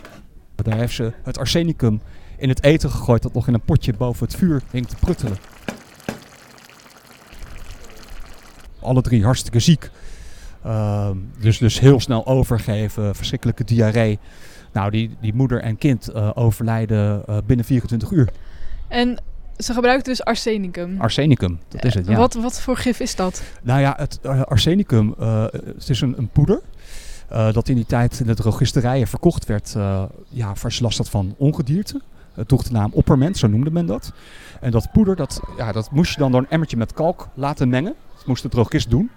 Daar 0.55 0.77
heeft 0.77 0.93
ze 0.93 1.13
het 1.23 1.37
arsenicum 1.37 2.01
in 2.37 2.49
het 2.49 2.63
eten 2.63 2.89
gegooid 2.89 3.21
dat 3.21 3.33
nog 3.33 3.47
in 3.47 3.53
een 3.53 3.61
potje 3.61 3.93
boven 3.93 4.25
het 4.25 4.35
vuur 4.35 4.61
hing 4.71 4.87
te 4.87 4.95
pruttelen. 4.95 5.37
Alle 8.79 9.01
drie 9.01 9.23
hartstikke 9.23 9.59
ziek. 9.59 9.89
Uh, 10.65 11.09
dus, 11.39 11.57
dus 11.57 11.79
heel 11.79 11.99
snel 11.99 12.25
overgeven, 12.25 13.15
verschrikkelijke 13.15 13.63
diarree. 13.63 14.19
Nou, 14.73 14.91
die, 14.91 15.17
die 15.21 15.33
moeder 15.33 15.61
en 15.61 15.77
kind 15.77 16.09
uh, 16.15 16.31
overlijden 16.33 17.23
binnen 17.45 17.65
24 17.65 18.11
uur. 18.11 18.29
En 18.89 19.21
ze 19.57 19.73
gebruikten 19.73 20.11
dus 20.11 20.23
arsenicum. 20.23 21.01
Arsenicum, 21.01 21.59
dat 21.67 21.83
is 21.83 21.93
het, 21.93 22.07
ja. 22.07 22.17
Wat, 22.17 22.33
wat 22.33 22.61
voor 22.61 22.77
gif 22.77 22.99
is 22.99 23.15
dat? 23.15 23.43
Nou 23.61 23.79
ja, 23.79 23.93
het 23.97 24.19
uh, 24.23 24.41
arsenicum, 24.41 25.15
het 25.17 25.89
is 25.89 26.01
een, 26.01 26.17
een 26.17 26.29
poeder. 26.29 26.61
dat 27.27 27.69
in 27.69 27.75
die 27.75 27.85
tijd 27.85 28.19
in 28.19 28.25
de 28.25 28.35
drogisterijen 28.35 29.07
verkocht 29.07 29.45
werd 29.45 29.75
ja, 30.29 30.53
als 30.63 30.77
je 30.77 30.83
last 30.83 30.97
had 30.97 31.09
van 31.09 31.35
ongedierte. 31.37 32.01
Het 32.33 32.47
droeg 32.47 32.63
de 32.63 32.71
naam 32.71 32.91
opperment, 32.93 33.37
zo 33.37 33.47
noemde 33.47 33.71
men 33.71 33.85
dat. 33.85 34.13
En 34.61 34.71
dat 34.71 34.91
poeder, 34.91 35.15
dat, 35.15 35.41
ja, 35.57 35.71
dat 35.71 35.91
moest 35.91 36.13
je 36.13 36.19
dan 36.19 36.31
door 36.31 36.41
een 36.41 36.49
emmertje 36.49 36.77
met 36.77 36.93
kalk 36.93 37.27
laten 37.33 37.69
mengen. 37.69 37.95
Dat 38.15 38.25
moest 38.25 38.41
de 38.43 38.49
drogist 38.49 38.89
doen. 38.89 39.09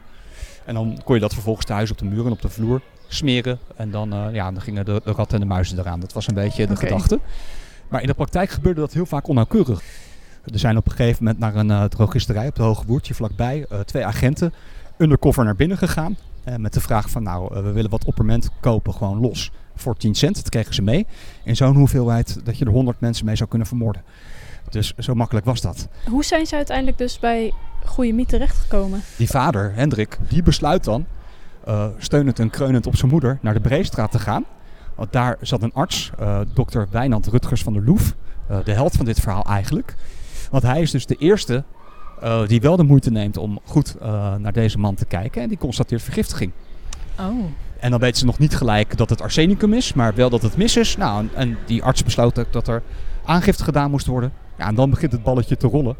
En 0.64 0.74
dan 0.74 1.00
kon 1.04 1.14
je 1.14 1.20
dat 1.20 1.34
vervolgens 1.34 1.66
thuis 1.66 1.90
op 1.90 1.98
de 1.98 2.04
muur 2.04 2.26
en 2.26 2.32
op 2.32 2.42
de 2.42 2.48
vloer 2.48 2.80
smeren. 3.08 3.58
En 3.76 3.90
dan, 3.90 4.14
uh, 4.14 4.34
ja, 4.34 4.52
dan 4.52 4.60
gingen 4.60 4.84
de, 4.84 5.00
de, 5.04 5.12
ratten 5.12 5.34
en 5.34 5.40
de 5.40 5.54
muizen 5.54 5.78
eraan. 5.78 6.00
Dat 6.00 6.12
was 6.12 6.26
een 6.28 6.34
beetje 6.34 6.66
de 6.66 6.76
gedachte. 6.76 7.20
Maar 7.92 8.00
in 8.00 8.06
de 8.06 8.14
praktijk 8.14 8.50
gebeurde 8.50 8.80
dat 8.80 8.92
heel 8.92 9.06
vaak 9.06 9.28
onnauwkeurig. 9.28 9.82
Er 10.52 10.58
zijn 10.58 10.76
op 10.76 10.86
een 10.86 10.92
gegeven 10.92 11.24
moment 11.24 11.40
naar 11.42 11.54
een 11.54 11.68
uh, 11.68 11.84
drogisterij 11.84 12.46
op 12.46 12.54
de 12.54 12.62
Hoge 12.62 12.86
Boertje 12.86 13.14
vlakbij 13.14 13.66
uh, 13.72 13.80
twee 13.80 14.06
agenten 14.06 14.52
undercover 14.98 15.44
naar 15.44 15.56
binnen 15.56 15.78
gegaan. 15.78 16.16
eh, 16.44 16.56
met 16.56 16.72
de 16.72 16.80
vraag 16.80 17.10
van 17.10 17.22
nou, 17.22 17.54
eh, 17.54 17.62
we 17.62 17.72
willen 17.72 17.90
wat 17.90 18.04
opperment 18.04 18.50
kopen, 18.60 18.94
gewoon 18.94 19.20
los. 19.20 19.50
Voor 19.74 19.96
10 19.96 20.14
cent, 20.14 20.34
dat 20.34 20.48
kregen 20.48 20.74
ze 20.74 20.82
mee. 20.82 21.06
In 21.44 21.56
zo'n 21.56 21.76
hoeveelheid 21.76 22.44
dat 22.44 22.58
je 22.58 22.64
er 22.64 22.70
100 22.70 23.00
mensen 23.00 23.26
mee 23.26 23.36
zou 23.36 23.48
kunnen 23.48 23.68
vermoorden. 23.68 24.02
Dus 24.70 24.94
zo 24.98 25.14
makkelijk 25.14 25.46
was 25.46 25.60
dat. 25.60 25.88
Hoe 26.08 26.24
zijn 26.24 26.46
ze 26.46 26.54
uiteindelijk 26.56 26.98
dus 26.98 27.18
bij 27.18 27.52
Goede 27.84 28.12
Mie 28.12 28.26
terechtgekomen? 28.26 29.00
Die 29.16 29.28
vader, 29.28 29.72
Hendrik, 29.74 30.18
die 30.28 30.42
besluit 30.42 30.84
dan, 30.84 31.06
steunend 31.98 32.38
en 32.38 32.50
kreunend 32.50 32.86
op 32.86 32.96
zijn 32.96 33.10
moeder, 33.10 33.38
naar 33.40 33.54
de 33.54 33.60
Breestraat 33.60 34.10
te 34.10 34.18
gaan. 34.18 34.44
Want 34.94 35.12
daar 35.12 35.36
zat 35.40 35.62
een 35.62 35.72
arts, 35.72 36.10
uh, 36.20 36.40
dokter 36.54 36.86
Wijnand 36.90 37.26
Rutgers 37.26 37.62
van 37.62 37.72
der 37.72 37.84
Loef, 37.84 38.14
uh, 38.50 38.56
de 38.64 38.72
held 38.72 38.92
van 38.92 39.04
dit 39.04 39.20
verhaal 39.20 39.44
eigenlijk. 39.44 39.94
Want 40.50 40.62
hij 40.62 40.80
is 40.80 40.90
dus 40.90 41.06
de 41.06 41.16
eerste 41.16 41.64
uh, 42.22 42.46
die 42.46 42.60
wel 42.60 42.76
de 42.76 42.82
moeite 42.82 43.10
neemt 43.10 43.36
om 43.36 43.60
goed 43.64 43.96
naar 44.38 44.52
deze 44.52 44.78
man 44.78 44.94
te 44.94 45.04
kijken 45.04 45.42
en 45.42 45.48
die 45.48 45.58
constateert 45.58 46.02
vergiftiging. 46.02 46.52
Oh. 47.20 47.44
En 47.78 47.90
dan 47.90 48.00
weten 48.00 48.18
ze 48.18 48.24
nog 48.24 48.38
niet 48.38 48.56
gelijk 48.56 48.96
dat 48.96 49.10
het 49.10 49.20
arsenicum 49.20 49.72
is, 49.72 49.92
maar 49.92 50.14
wel 50.14 50.30
dat 50.30 50.42
het 50.42 50.56
mis 50.56 50.76
is. 50.76 50.96
Nou, 50.96 51.18
en, 51.20 51.30
en 51.34 51.58
die 51.66 51.82
arts 51.82 52.04
besloot 52.04 52.38
ook 52.38 52.52
dat 52.52 52.68
er 52.68 52.82
aangifte 53.24 53.64
gedaan 53.64 53.90
moest 53.90 54.06
worden. 54.06 54.32
Ja, 54.58 54.66
en 54.66 54.74
dan 54.74 54.90
begint 54.90 55.12
het 55.12 55.22
balletje 55.22 55.56
te 55.56 55.66
rollen. 55.66 55.96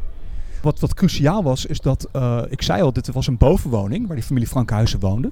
Wat, 0.62 0.81
wat 0.81 0.95
cruciaal 0.95 1.42
was, 1.42 1.66
is 1.66 1.81
dat, 1.81 2.09
uh, 2.16 2.42
ik 2.49 2.62
zei 2.62 2.83
al, 2.83 2.92
dit 2.92 3.12
was 3.12 3.26
een 3.26 3.37
bovenwoning 3.37 4.07
waar 4.07 4.16
die 4.16 4.25
familie 4.25 4.49
Frankhuizen 4.49 5.00
woonde. 5.00 5.31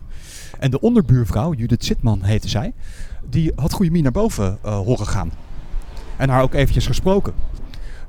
En 0.58 0.70
de 0.70 0.80
onderbuurvrouw, 0.80 1.52
Judith 1.52 1.84
Zitman 1.84 2.22
heette 2.22 2.48
zij, 2.48 2.72
die 3.28 3.52
had 3.54 3.72
goede 3.72 3.90
mie 3.90 4.02
naar 4.02 4.12
boven 4.12 4.58
uh, 4.64 4.78
horen 4.78 5.06
gaan. 5.06 5.32
En 6.16 6.28
haar 6.28 6.42
ook 6.42 6.54
eventjes 6.54 6.86
gesproken. 6.86 7.32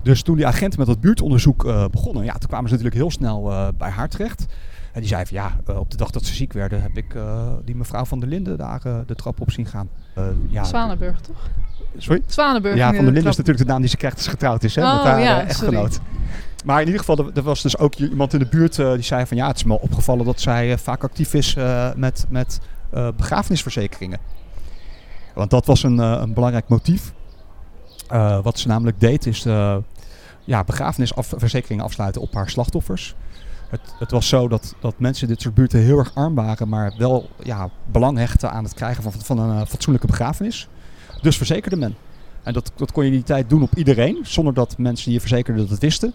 Dus 0.01 0.21
toen 0.21 0.35
die 0.35 0.47
agenten 0.47 0.79
met 0.79 0.87
dat 0.87 1.01
buurtonderzoek 1.01 1.65
uh, 1.65 1.85
begonnen, 1.91 2.23
ja, 2.23 2.33
toen 2.33 2.49
kwamen 2.49 2.69
ze 2.69 2.75
natuurlijk 2.75 3.01
heel 3.01 3.11
snel 3.11 3.71
bij 3.77 3.89
haar 3.89 4.09
terecht. 4.09 4.45
En 4.91 4.99
die 4.99 5.09
zei 5.09 5.25
van 5.25 5.37
ja, 5.37 5.55
uh, 5.69 5.79
op 5.79 5.91
de 5.91 5.97
dag 5.97 6.09
dat 6.09 6.25
ze 6.25 6.33
ziek 6.33 6.53
werden 6.53 6.81
heb 6.81 6.97
ik 6.97 7.13
uh, 7.13 7.47
die 7.65 7.75
mevrouw 7.75 8.05
van 8.05 8.19
der 8.19 8.29
Linden 8.29 8.57
daar 8.57 8.81
uh, 8.87 8.95
de 9.05 9.15
trap 9.15 9.41
op 9.41 9.51
zien 9.51 9.65
gaan. 9.65 9.89
ja, 10.47 10.63
Zwanenburg 10.63 11.19
toch? 11.19 11.49
Sorry? 11.97 12.21
Zwanenburg. 12.25 12.75
Ja, 12.75 12.85
van 12.85 12.95
der 12.95 13.13
Linden 13.13 13.31
is 13.31 13.37
natuurlijk 13.37 13.65
de 13.65 13.71
naam 13.71 13.81
die 13.81 13.89
ze 13.89 13.97
krijgt 13.97 14.15
als 14.15 14.25
ze 14.25 14.31
getrouwd 14.31 14.63
is 14.63 14.75
hè, 14.75 14.83
oh, 14.83 14.95
met 14.95 15.03
haar 15.03 15.21
ja, 15.21 15.41
echtgenoot. 15.41 15.99
Maar 16.65 16.79
in 16.79 16.85
ieder 16.85 16.99
geval, 16.99 17.31
er, 17.33 17.43
was 17.43 17.61
dus 17.61 17.77
ook 17.77 17.95
iemand 17.95 18.33
in 18.33 18.39
de 18.39 18.45
buurt 18.45 18.75
die 18.75 19.01
zei 19.01 19.25
van 19.25 19.37
ja, 19.37 19.47
het 19.47 19.55
is 19.55 19.63
me 19.63 19.79
opgevallen 19.79 20.25
dat 20.25 20.41
zij 20.41 20.77
vaak 20.77 21.03
actief 21.03 21.33
is 21.33 21.55
met, 21.95 22.25
met 22.29 22.59
begrafenisverzekeringen. 23.15 24.19
Want 25.33 25.49
dat 25.49 25.65
was 25.65 25.83
een, 25.83 25.97
een 25.97 26.33
belangrijk 26.33 26.67
motief. 26.67 27.13
wat 28.43 28.59
ze 28.59 28.67
namelijk 28.67 28.99
deed 28.99 29.25
is 29.25 29.43
ja, 30.45 30.63
begrafenisverzekeringen 30.63 31.83
afsluiten 31.83 32.21
op 32.21 32.33
haar 32.33 32.49
slachtoffers. 32.49 33.15
Het, 33.69 33.81
het, 33.99 34.11
was 34.11 34.27
zo 34.27 34.47
dat, 34.47 34.75
dat 34.79 34.99
mensen 34.99 35.27
in 35.27 35.33
dit 35.33 35.41
soort 35.41 35.53
buurten 35.53 35.79
heel 35.79 35.97
erg 35.97 36.15
arm 36.15 36.35
waren, 36.35 36.69
maar 36.69 36.93
wel 36.97 37.29
ja, 37.43 37.69
belang 37.91 38.17
hechten 38.17 38.51
aan 38.51 38.63
het 38.63 38.73
krijgen 38.73 39.03
van, 39.03 39.11
van 39.11 39.39
een 39.39 39.67
fatsoenlijke 39.67 40.07
begrafenis. 40.07 40.67
Dus 41.21 41.37
verzekerde 41.37 41.75
men. 41.75 41.95
En 42.43 42.53
dat, 42.53 42.71
dat 42.75 42.91
kon 42.91 43.03
je 43.03 43.09
in 43.09 43.15
die 43.15 43.25
tijd 43.25 43.49
doen 43.49 43.61
op 43.61 43.75
iedereen, 43.75 44.19
zonder 44.23 44.53
dat 44.53 44.77
mensen 44.77 45.05
die 45.05 45.13
je 45.13 45.19
verzekerde 45.19 45.59
dat 45.59 45.69
het 45.69 45.79
wisten. 45.79 46.13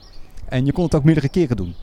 En 0.48 0.66
je 0.66 0.72
kon 0.72 0.84
het 0.84 0.94
ook 0.94 1.04
meerdere 1.04 1.28
keren 1.28 1.56
doen. 1.56 1.74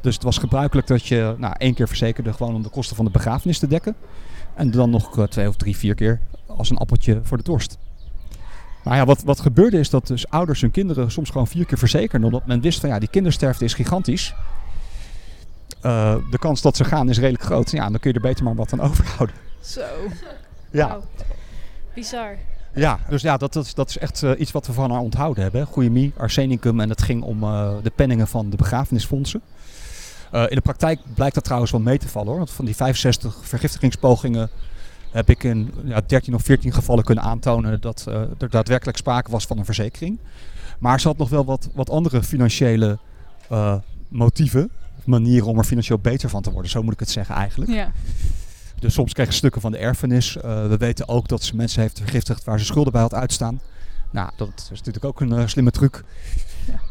Dus 0.00 0.14
het 0.14 0.22
was 0.22 0.38
gebruikelijk 0.38 0.86
dat 0.86 1.06
je 1.06 1.34
nou, 1.38 1.54
één 1.58 1.74
keer 1.74 1.88
verzekerde 1.88 2.32
gewoon 2.32 2.54
om 2.54 2.62
de 2.62 2.68
kosten 2.68 2.96
van 2.96 3.04
de 3.04 3.10
begrafenis 3.10 3.58
te 3.58 3.66
dekken. 3.66 3.96
En 4.54 4.70
dan 4.70 4.90
nog 4.90 5.18
uh, 5.18 5.24
twee 5.24 5.48
of 5.48 5.56
drie, 5.56 5.76
vier 5.76 5.94
keer 5.94 6.20
als 6.46 6.70
een 6.70 6.76
appeltje 6.76 7.20
voor 7.22 7.36
de 7.36 7.42
dorst. 7.42 7.78
Maar 8.84 8.96
ja, 8.96 9.04
wat, 9.04 9.22
wat 9.22 9.40
gebeurde 9.40 9.78
is 9.78 9.90
dat 9.90 10.06
dus 10.06 10.28
ouders 10.28 10.60
hun 10.60 10.70
kinderen 10.70 11.10
soms 11.10 11.30
gewoon 11.30 11.46
vier 11.46 11.66
keer 11.66 11.78
verzekerden. 11.78 12.26
Omdat 12.26 12.46
men 12.46 12.60
wist 12.60 12.80
van 12.80 12.88
ja, 12.88 12.98
die 12.98 13.08
kindersterfte 13.08 13.64
is 13.64 13.74
gigantisch. 13.74 14.34
Uh, 15.82 16.16
de 16.30 16.38
kans 16.38 16.62
dat 16.62 16.76
ze 16.76 16.84
gaan 16.84 17.08
is 17.08 17.18
redelijk 17.18 17.44
groot. 17.44 17.70
Ja, 17.70 17.90
dan 17.90 17.98
kun 17.98 18.10
je 18.10 18.16
er 18.16 18.22
beter 18.22 18.44
maar 18.44 18.54
wat 18.54 18.72
aan 18.72 18.80
overhouden. 18.90 19.36
Zo. 19.60 19.84
Ja. 20.70 20.88
Wow. 20.88 21.02
Bizar. 21.94 22.36
Ja, 22.74 22.98
dus 23.08 23.22
ja, 23.22 23.36
dat, 23.36 23.52
dat, 23.52 23.72
dat 23.74 23.88
is 23.88 23.98
echt 23.98 24.22
uh, 24.22 24.30
iets 24.38 24.52
wat 24.52 24.66
we 24.66 24.72
van 24.72 24.90
haar 24.90 25.00
onthouden 25.00 25.42
hebben. 25.42 25.66
Goeie 25.66 25.90
mie, 25.90 26.12
arsenicum 26.16 26.80
en 26.80 26.88
het 26.88 27.02
ging 27.02 27.22
om 27.22 27.42
uh, 27.42 27.70
de 27.82 27.92
penningen 27.94 28.28
van 28.28 28.50
de 28.50 28.56
begrafenisfondsen. 28.56 29.40
in 30.32 30.54
de 30.54 30.60
praktijk 30.60 31.00
blijkt 31.14 31.34
dat 31.34 31.44
trouwens 31.44 31.72
wel 31.72 31.80
mee 31.80 31.98
te 31.98 32.08
vallen 32.08 32.28
hoor. 32.28 32.36
Want 32.36 32.50
van 32.50 32.64
die 32.64 32.76
65 32.76 33.38
vergiftigingspogingen 33.42 34.50
heb 35.10 35.30
ik 35.30 35.44
in 35.44 35.72
ja, 35.84 36.00
13 36.06 36.34
of 36.34 36.42
14 36.42 36.72
gevallen 36.72 37.04
kunnen 37.04 37.24
aantonen 37.24 37.80
dat 37.80 38.06
er 38.38 38.50
daadwerkelijk 38.50 38.96
sprake 38.96 39.30
was 39.30 39.46
van 39.46 39.58
een 39.58 39.64
verzekering. 39.64 40.18
Maar 40.78 41.00
ze 41.00 41.08
had 41.08 41.16
nog 41.16 41.28
wel 41.28 41.44
wat, 41.44 41.68
wat 41.74 41.90
andere 41.90 42.22
financiële 42.22 42.98
motieven 44.08 44.70
manieren 45.04 45.46
om 45.46 45.58
er 45.58 45.64
financieel 45.64 45.98
beter 45.98 46.28
van 46.28 46.42
te 46.42 46.50
worden. 46.50 46.70
Zo 46.70 46.82
moet 46.82 46.92
ik 46.92 47.00
het 47.00 47.10
zeggen 47.10 47.34
eigenlijk. 47.34 47.70
Ja. 47.70 47.92
Dus 48.84 48.94
soms 48.94 49.12
krijgen 49.12 49.34
ze 49.34 49.38
stukken 49.38 49.60
van 49.60 49.72
de 49.72 49.78
erfenis. 49.78 50.36
Uh, 50.36 50.42
we 50.42 50.76
weten 50.76 51.08
ook 51.08 51.28
dat 51.28 51.42
ze 51.42 51.56
mensen 51.56 51.80
heeft 51.80 51.98
vergiftigd 51.98 52.44
waar 52.44 52.58
ze 52.58 52.64
schulden 52.64 52.92
bij 52.92 53.00
had 53.00 53.14
uitstaan. 53.14 53.60
Nou, 54.10 54.30
dat 54.36 54.68
is 54.72 54.78
natuurlijk 54.78 55.04
ook 55.04 55.20
een 55.20 55.32
uh, 55.32 55.46
slimme 55.46 55.70
truc. 55.70 56.04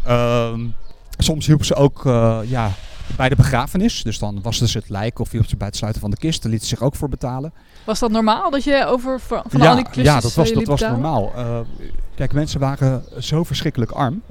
Ja. 0.06 0.47
Um, 0.47 0.73
soms 1.17 1.45
hielpen 1.45 1.65
ze 1.65 1.75
ook 1.75 2.06
uh, 2.06 2.39
ja, 2.45 2.71
bij 3.15 3.29
de 3.29 3.36
begrafenis. 3.36 4.03
Dus 4.03 4.19
dan 4.19 4.41
wasten 4.41 4.67
ze 4.67 4.77
het 4.77 4.89
lijk 4.89 5.19
of 5.19 5.32
hielpen 5.32 5.49
ze 5.49 5.58
bij 5.58 5.67
het 5.67 5.75
sluiten 5.75 6.01
van 6.01 6.12
de 6.12 6.17
kist. 6.17 6.41
Daar 6.41 6.51
lieten 6.51 6.69
ze 6.69 6.75
zich 6.75 6.86
ook 6.86 6.95
voor 6.95 7.10
betalen. 7.10 7.53
Was 7.86 7.99
dat 7.99 8.12
normaal 8.12 8.51
dat 8.51 8.63
je 8.63 8.86
over 8.86 9.19
van 9.19 9.43
ja, 9.49 9.69
al 9.69 9.75
die 9.75 9.84
klusjes 9.84 10.13
Ja, 10.13 10.19
dat 10.19 10.34
was, 10.34 10.51
dat 10.53 10.63
was 10.63 10.82
normaal. 10.82 11.32
kijk, 12.15 12.34
mensen 12.34 12.60
waren 12.60 13.03
zo 13.19 13.43
verschrikkelijk 13.43 13.91
arm. 13.91 14.21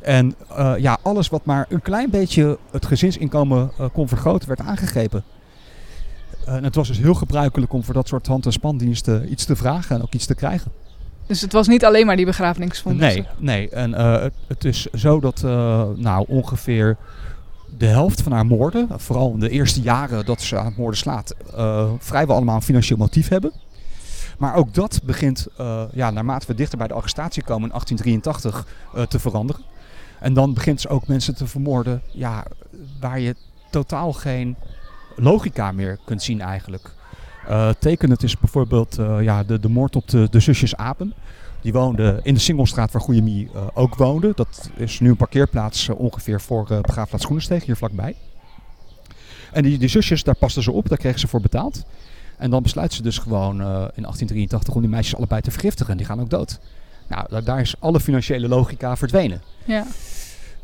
En 0.00 0.34
uh, 0.58 0.74
ja, 0.78 0.98
alles 1.02 1.28
wat 1.28 1.44
maar 1.44 1.66
een 1.68 1.82
klein 1.82 2.10
beetje 2.10 2.58
het 2.70 2.86
gezinsinkomen 2.86 3.72
uh, 3.80 3.86
kon 3.92 4.08
vergroten, 4.08 4.48
werd 4.48 4.60
aangegrepen. 4.60 5.24
Uh, 6.50 6.56
en 6.56 6.64
het 6.64 6.74
was 6.74 6.88
dus 6.88 6.98
heel 6.98 7.14
gebruikelijk 7.14 7.72
om 7.72 7.84
voor 7.84 7.94
dat 7.94 8.08
soort 8.08 8.26
hand- 8.26 8.46
en 8.46 8.52
spandiensten 8.52 9.32
iets 9.32 9.44
te 9.44 9.56
vragen 9.56 9.96
en 9.96 10.02
ook 10.02 10.12
iets 10.12 10.26
te 10.26 10.34
krijgen. 10.34 10.72
Dus 11.26 11.40
het 11.40 11.52
was 11.52 11.68
niet 11.68 11.84
alleen 11.84 12.06
maar 12.06 12.16
die 12.16 12.24
begrafenisfondsen? 12.24 13.08
Nee, 13.08 13.26
nee. 13.38 13.68
En 13.68 13.92
het, 13.92 14.32
het, 14.46 14.64
is 14.64 14.86
zo 14.86 15.20
dat 15.20 15.42
nou, 15.96 16.24
ongeveer 16.28 16.96
de 17.78 17.86
helft 17.86 18.22
van 18.22 18.32
haar 18.32 18.46
moorden, 18.46 18.88
vooral 18.96 19.32
in 19.32 19.40
de 19.40 19.48
eerste 19.48 19.80
jaren 19.80 20.24
dat 20.24 20.40
ze 20.40 20.58
aan 20.58 20.64
het 20.64 20.76
moorden 20.76 20.98
slaat, 20.98 21.34
vrijwel 21.98 22.36
allemaal 22.36 22.56
een 22.56 22.62
financieel 22.62 22.98
motief 22.98 23.28
hebben. 23.28 23.52
Maar 24.38 24.54
ook 24.54 24.74
dat 24.74 25.00
begint, 25.04 25.46
ja, 25.92 26.10
naarmate 26.10 26.46
we 26.46 26.54
dichter 26.54 26.78
bij 26.78 26.88
de 26.88 26.94
arrestatie 26.94 27.42
komen 27.42 27.70
in 27.70 27.76
1883, 27.76 28.66
te 29.08 29.18
veranderen. 29.18 29.62
En 30.20 30.34
dan 30.34 30.54
begint 30.54 30.80
ze 30.80 30.88
ook 30.88 31.06
mensen 31.06 31.34
te 31.34 31.46
vermoorden 31.46 32.02
ja, 32.12 32.44
waar 33.00 33.20
je 33.20 33.34
totaal 33.70 34.12
geen 34.12 34.56
logica 35.22 35.72
meer 35.72 35.98
kunt 36.04 36.22
zien 36.22 36.40
eigenlijk. 36.40 36.90
Uh, 37.48 37.68
tekenend 37.78 38.22
is 38.22 38.38
bijvoorbeeld 38.38 38.98
uh, 38.98 39.22
ja, 39.22 39.44
de, 39.44 39.60
de 39.60 39.68
moord 39.68 39.96
op 39.96 40.08
de, 40.08 40.28
de 40.30 40.40
zusjes 40.40 40.76
Apen. 40.76 41.14
Die 41.62 41.72
woonden 41.72 42.20
in 42.24 42.34
de 42.34 42.40
Singelstraat 42.40 42.92
waar 42.92 43.02
Goeie 43.02 43.22
Mie 43.22 43.48
uh, 43.54 43.66
ook 43.74 43.94
woonde. 43.94 44.32
Dat 44.34 44.70
is 44.76 45.00
nu 45.00 45.08
een 45.08 45.16
parkeerplaats 45.16 45.88
ongeveer 45.88 46.40
voor 46.40 46.66
begraafplaats 46.82 47.24
Groenesteeg, 47.24 47.64
hier 47.64 47.76
vlakbij. 47.76 48.14
En 49.52 49.62
die, 49.62 49.78
die 49.78 49.88
zusjes, 49.88 50.22
daar 50.22 50.34
pasten 50.34 50.62
ze 50.62 50.72
op, 50.72 50.88
daar 50.88 50.98
kregen 50.98 51.20
ze 51.20 51.28
voor 51.28 51.40
betaald. 51.40 51.82
En 52.36 52.50
dan 52.50 52.62
besluiten 52.62 52.96
ze 52.96 53.02
dus 53.02 53.18
gewoon 53.18 53.60
eh, 53.60 53.66
in 53.66 54.02
1883 54.02 54.74
om 54.74 54.80
die 54.80 54.90
meisjes 54.90 55.16
allebei 55.16 55.40
te 55.40 55.50
vergiftigen. 55.50 55.90
En 55.92 55.96
die 55.96 56.06
gaan 56.06 56.20
ook 56.20 56.30
dood. 56.30 56.58
Nou, 57.08 57.26
da- 57.28 57.40
daar 57.40 57.60
is 57.60 57.74
alle 57.78 58.00
financiële 58.00 58.48
logica 58.48 58.96
verdwenen. 58.96 59.42
Ja. 59.64 59.86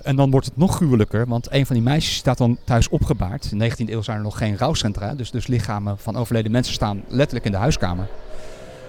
En 0.07 0.17
dan 0.17 0.31
wordt 0.31 0.47
het 0.47 0.57
nog 0.57 0.75
gruwelijker, 0.77 1.27
want 1.27 1.53
een 1.53 1.67
van 1.67 1.75
die 1.77 1.85
meisjes 1.85 2.17
staat 2.17 2.39
dan 2.39 2.59
thuis 2.65 2.89
opgebaard. 2.89 3.49
In 3.53 3.59
de 3.59 3.71
19e 3.71 3.91
eeuw 3.91 4.03
zijn 4.03 4.17
er 4.17 4.23
nog 4.23 4.39
geen 4.39 4.57
rouwcentra, 4.59 5.15
dus, 5.15 5.31
dus 5.31 5.47
lichamen 5.47 5.99
van 5.99 6.17
overleden 6.17 6.53
mensen 6.53 6.75
staan 6.75 7.03
letterlijk 7.09 7.45
in 7.45 7.53
de 7.53 7.57
huiskamer. 7.59 8.07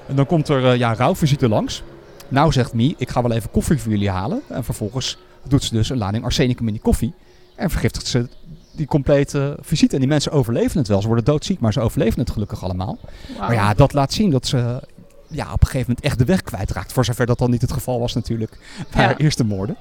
En 0.08 0.16
dan 0.16 0.26
komt 0.26 0.48
er 0.48 0.66
eh, 0.72 0.78
ja, 0.78 0.94
rouwvisite 0.94 1.48
langs. 1.50 1.84
Nou 2.28 2.52
zegt 2.52 2.74
Mie, 2.74 2.96
ik 2.98 3.10
ga 3.10 3.22
wel 3.22 3.32
even 3.32 3.52
koffie 3.52 3.78
voor 3.78 3.92
jullie 3.92 4.10
halen. 4.10 4.42
En 4.50 4.64
vervolgens 4.64 5.18
doet 5.48 5.64
ze 5.64 5.74
dus 5.74 5.90
een 5.90 5.98
lading 5.98 6.24
arsenicum 6.24 6.68
in 6.68 6.74
die 6.74 6.82
koffie. 6.82 7.14
En 7.56 7.70
vergiftigt 7.70 8.08
ze 8.08 8.28
die 8.72 8.86
complete 8.88 9.58
visite. 9.62 9.94
En 9.94 10.00
die 10.00 10.10
mensen 10.10 10.32
overleven 10.32 10.78
het 10.78 10.88
wel. 10.88 11.02
Ze 11.02 11.08
worden 11.08 11.26
doodziek, 11.26 11.60
maar 11.60 11.74
ze 11.74 11.80
overleven 11.80 12.20
het 12.20 12.30
gelukkig 12.32 12.64
allemaal. 12.64 12.98
Maar 13.40 13.54
ja, 13.54 13.74
dat 13.74 13.94
laat 13.94 14.14
zien 14.14 14.30
dat 14.30 14.48
ze 14.48 14.82
ja, 15.28 15.44
op 15.54 15.62
een 15.62 15.68
gegeven 15.68 15.88
moment 15.88 16.06
echt 16.06 16.18
de 16.18 16.26
weg 16.26 16.42
kwijtraakt. 16.42 16.92
Voor 16.94 17.06
zover 17.06 17.26
dat 17.26 17.38
dan 17.38 17.52
niet 17.52 17.62
het 17.62 17.72
geval 17.72 18.00
was 18.00 18.14
natuurlijk 18.14 18.58
bij 18.92 19.02
Ja. 19.02 19.08
haar 19.08 19.18
eerste 19.18 19.44
moorden. 19.44 19.76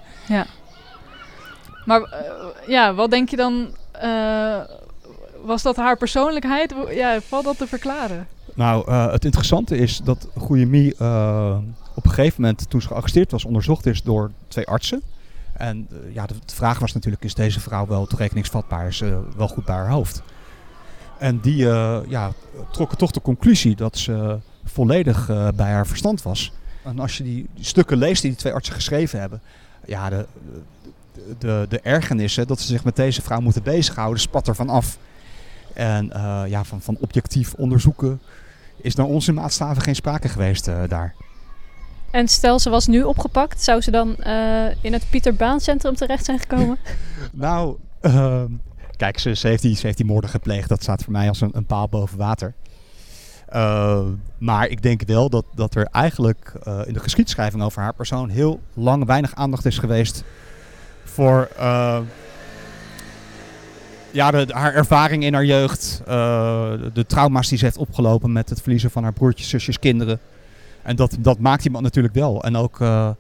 Maar 1.87 2.03
eh, 2.03 2.69
ja, 2.69 2.95
wat 2.95 3.11
denk 3.11 3.29
je 3.29 3.37
dan? 3.37 3.75
eh, 4.01 4.61
was 5.45 5.63
dat 5.63 5.77
haar 5.77 5.97
persoonlijkheid? 5.97 6.75
Ja, 6.91 7.21
valt 7.21 7.45
dat 7.45 7.59
te 7.59 7.67
verklaren? 7.67 8.27
Nou, 8.55 8.91
eh, 8.91 9.13
het 9.13 9.25
interessante 9.25 9.77
is 9.77 10.01
dat 10.05 10.29
Goeie 10.37 10.67
Mie 10.67 10.95
eh, 10.99 11.59
op 11.95 12.05
een 12.05 12.11
gegeven 12.11 12.41
moment, 12.41 12.71
toen 12.71 12.83
ze 12.83 12.89
gearresteerd 12.89 13.31
was, 13.31 13.45
onderzocht 13.45 13.87
is 13.87 14.03
door 14.03 14.31
twee 14.49 14.67
artsen. 14.67 15.03
En 15.53 15.89
ja, 16.13 16.27
de, 16.27 16.35
vraag 16.47 16.79
was 16.79 16.93
natuurlijk, 16.93 17.25
is 17.25 17.35
deze 17.35 17.61
vrouw 17.61 17.87
wel 17.87 18.07
toerekeningsvatbaar? 18.07 18.87
Is 18.87 18.97
ze 18.97 19.23
wel 19.37 19.49
goed 19.49 19.65
bij 19.65 19.75
haar 19.75 19.91
hoofd? 19.91 20.23
En 21.19 21.41
die 21.41 21.57
ja, 22.09 22.33
trokken 22.71 22.99
toch 22.99 23.11
de 23.11 23.21
conclusie 23.21 23.77
dat 23.77 23.99
ze 23.99 24.39
volledig 24.65 25.27
bij 25.55 25.71
haar 25.71 25.87
verstand 25.87 26.23
was. 26.23 26.53
En 26.85 26.99
als 26.99 27.17
je 27.17 27.25
die, 27.25 27.49
stukken 27.61 27.99
leest 27.99 28.23
die 28.23 28.31
die 28.31 28.41
twee 28.41 28.53
artsen 28.53 28.75
geschreven 28.75 29.21
hebben, 29.21 29.41
ja, 29.87 30.11
de, 30.11 30.27
de, 31.39 31.67
de 31.69 31.81
ergernissen 31.81 32.47
dat 32.47 32.61
ze 32.61 32.67
zich 32.67 32.85
met 32.85 32.97
deze 32.97 33.23
vrouw 33.23 33.41
moeten 33.41 33.63
bezighouden, 33.63 34.21
spat 34.21 34.49
er 34.49 34.55
van 34.55 34.69
af. 34.69 34.99
En 35.77 36.13
eh, 36.13 36.43
ja, 36.47 36.65
van, 36.65 36.81
van 36.81 36.97
objectief 37.01 37.55
onderzoeken 37.55 38.21
is 38.77 38.95
naar 38.95 39.07
onze 39.07 39.33
maatstaven 39.33 39.83
geen 39.83 39.95
sprake 39.95 40.29
geweest 40.29 40.69
eh, 40.69 40.83
daar. 40.89 41.15
En 42.11 42.29
stel 42.29 42.59
ze 42.59 42.71
was 42.71 42.87
nu 42.87 43.03
opgepakt, 43.03 43.63
zou 43.63 43.81
ze 43.81 43.91
dan 43.91 44.17
eh, 44.17 44.67
in 44.81 44.93
het 44.93 45.07
Pieter 45.11 45.35
Baan 45.35 45.61
Centrum 45.61 45.95
terecht 45.95 46.25
zijn 46.25 46.39
gekomen? 46.39 46.79
Nou, 47.33 47.77
ehm, 48.01 48.47
kijk, 48.97 49.19
ze, 49.19 49.35
ze, 49.35 49.49
heeft 49.49 49.63
die, 49.63 49.77
ze 49.77 49.87
heeft 49.87 49.97
die 49.97 50.07
moorden 50.07 50.31
gepleegd. 50.31 50.69
Dat 50.69 50.83
staat 50.83 51.03
voor 51.03 51.13
mij 51.13 51.29
als 51.29 51.41
een, 51.41 51.51
een 51.53 51.67
paal 51.67 51.89
boven 51.89 52.19
water. 52.19 52.55
Ehm, 53.49 54.07
maar 54.39 54.69
ik 54.69 54.83
denk 54.83 55.03
wel 55.07 55.31
dat, 55.31 55.45
dat 55.55 55.75
er 55.75 55.87
eigenlijk 55.87 56.53
in 56.87 56.93
de 56.93 57.01
geschiedschrijving 57.01 57.63
over 57.63 57.83
haar 57.83 57.95
persoon 57.95 58.29
heel 58.29 58.61
lang 58.75 59.05
weinig 59.05 59.35
aandacht 59.35 59.65
is 59.65 59.79
geweest 59.79 60.25
voor 61.09 61.49
eh, 61.57 61.99
ja, 64.11 64.31
de, 64.31 64.47
haar 64.49 64.75
ervaring 64.75 65.25
in 65.25 65.35
haar 65.35 65.45
jeugd, 65.45 66.03
eh, 66.07 66.71
de, 66.71 66.91
de 66.93 67.07
trauma's 67.07 67.49
die 67.49 67.59
ze 67.59 67.65
heeft 67.65 67.77
opgelopen 67.77 68.33
met 68.33 68.49
het 68.49 68.61
verliezen 68.61 68.91
van 68.91 69.03
haar 69.03 69.13
broertjes, 69.13 69.49
zusjes, 69.49 69.79
kinderen. 69.79 70.19
En 70.83 70.97
dat, 70.97 71.17
dat 71.21 71.39
maakt 71.39 71.65
iemand 71.65 71.85
natuurlijk 71.85 72.15
wel. 72.15 72.43
En 72.45 72.57
ook, 72.57 72.81
eh, 72.81 73.11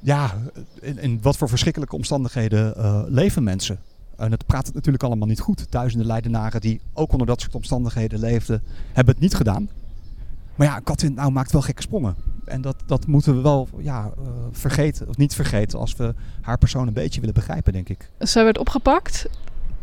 ja, 0.00 0.34
in, 0.80 0.98
in 0.98 1.18
wat 1.22 1.36
voor 1.36 1.48
verschrikkelijke 1.48 1.96
omstandigheden 1.96 2.74
leven 3.08 3.42
mensen. 3.42 3.78
En 4.16 4.30
het 4.30 4.46
praat 4.46 4.66
het 4.66 4.74
natuurlijk 4.74 5.04
allemaal 5.04 5.28
niet 5.28 5.40
goed. 5.40 5.66
Duizenden 5.70 6.06
Leidenaren 6.06 6.60
die 6.60 6.80
ook 6.92 7.12
onder 7.12 7.26
dat 7.26 7.40
soort 7.40 7.54
omstandigheden 7.54 8.18
leefden, 8.18 8.62
hebben 8.92 9.14
het 9.14 9.22
niet 9.22 9.34
gedaan. 9.34 9.68
Maar 10.56 10.66
ja, 10.66 10.78
Katin 10.78 11.14
nou 11.14 11.30
maakt 11.32 11.52
wel 11.52 11.62
gekke 11.62 11.82
sprongen. 11.82 12.14
En 12.44 12.60
dat, 12.60 12.76
dat 12.86 13.06
moeten 13.06 13.36
we 13.36 13.40
wel 13.42 13.68
ja, 13.78 14.10
eh, 14.18 14.24
vergeten, 14.52 15.08
of 15.08 15.16
niet 15.16 15.34
vergeten, 15.34 15.78
als 15.78 15.96
we 15.96 16.14
haar 16.40 16.58
persoon 16.58 16.86
een 16.86 16.92
beetje 16.92 17.20
willen 17.20 17.34
begrijpen, 17.34 17.72
denk 17.72 17.88
ik. 17.88 18.10
Zij 18.18 18.44
werd 18.44 18.58
opgepakt. 18.58 19.28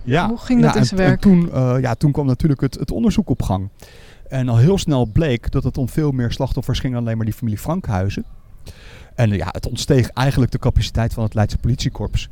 Ja, 0.03 0.27
Hoe 0.27 0.37
ging 0.37 0.61
dat 0.61 0.73
in 0.73 0.79
en- 0.79 0.85
zijn 0.85 0.99
werk? 0.99 1.13
En 1.13 1.19
toen, 1.19 1.51
eh, 1.51 1.75
ja, 1.81 1.95
toen 1.95 2.11
kwam 2.11 2.25
natuurlijk 2.25 2.61
het, 2.61 2.73
het 2.79 2.91
onderzoek 2.91 3.29
op 3.29 3.41
gang. 3.41 3.69
En 4.27 4.49
al 4.49 4.57
heel 4.57 4.77
snel 4.77 5.05
bleek 5.05 5.51
dat 5.51 5.63
het 5.63 5.77
om 5.77 5.89
veel 5.89 6.11
meer 6.11 6.31
slachtoffers 6.31 6.79
ging 6.79 6.93
dan 6.93 7.01
alleen 7.03 7.17
maar 7.17 7.25
die 7.25 7.35
familie 7.35 7.59
Frankhuizen. 7.59 8.25
En 9.15 9.29
ja, 9.29 9.47
het 9.51 9.67
ontsteeg 9.67 10.09
eigenlijk 10.09 10.51
de 10.51 10.59
capaciteit 10.59 11.13
van 11.13 11.23
het 11.23 11.33
Leidse 11.33 11.57
politiekorps. 11.57 12.29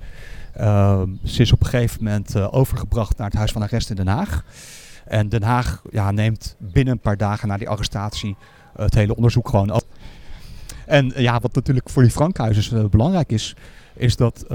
Ehm, 0.54 1.10
ze 1.23 1.41
is 1.41 1.51
op 1.51 1.60
een 1.60 1.67
gegeven 1.67 2.04
moment 2.04 2.36
eh, 2.36 2.47
overgebracht 2.54 3.17
naar 3.17 3.27
het 3.27 3.36
Huis 3.36 3.51
van 3.51 3.62
Arrest 3.62 3.89
in 3.89 3.95
Den 3.95 4.08
Haag. 4.08 4.43
En 5.12 5.30
Den 5.30 5.43
Haag 5.43 5.82
ja, 5.89 6.12
neemt 6.12 6.56
binnen 6.58 6.93
een 6.93 7.00
paar 7.00 7.17
dagen 7.17 7.47
na 7.47 7.58
die 7.58 7.69
arrestatie 7.69 8.36
eh, 8.76 8.84
het 8.84 8.93
hele 8.93 9.15
onderzoek 9.15 9.50
gewoon 9.50 9.69
af. 9.69 9.84
En 10.86 11.13
eh, 11.13 11.21
ja, 11.21 11.39
wat 11.39 11.56
natuurlijk 11.56 11.89
voor 11.89 12.02
die 12.02 12.12
Frankhuizers 12.12 12.71
eh, 12.71 12.86
belangrijk 12.86 13.32
is, 13.32 13.56
is 13.93 14.15
dat 14.15 14.45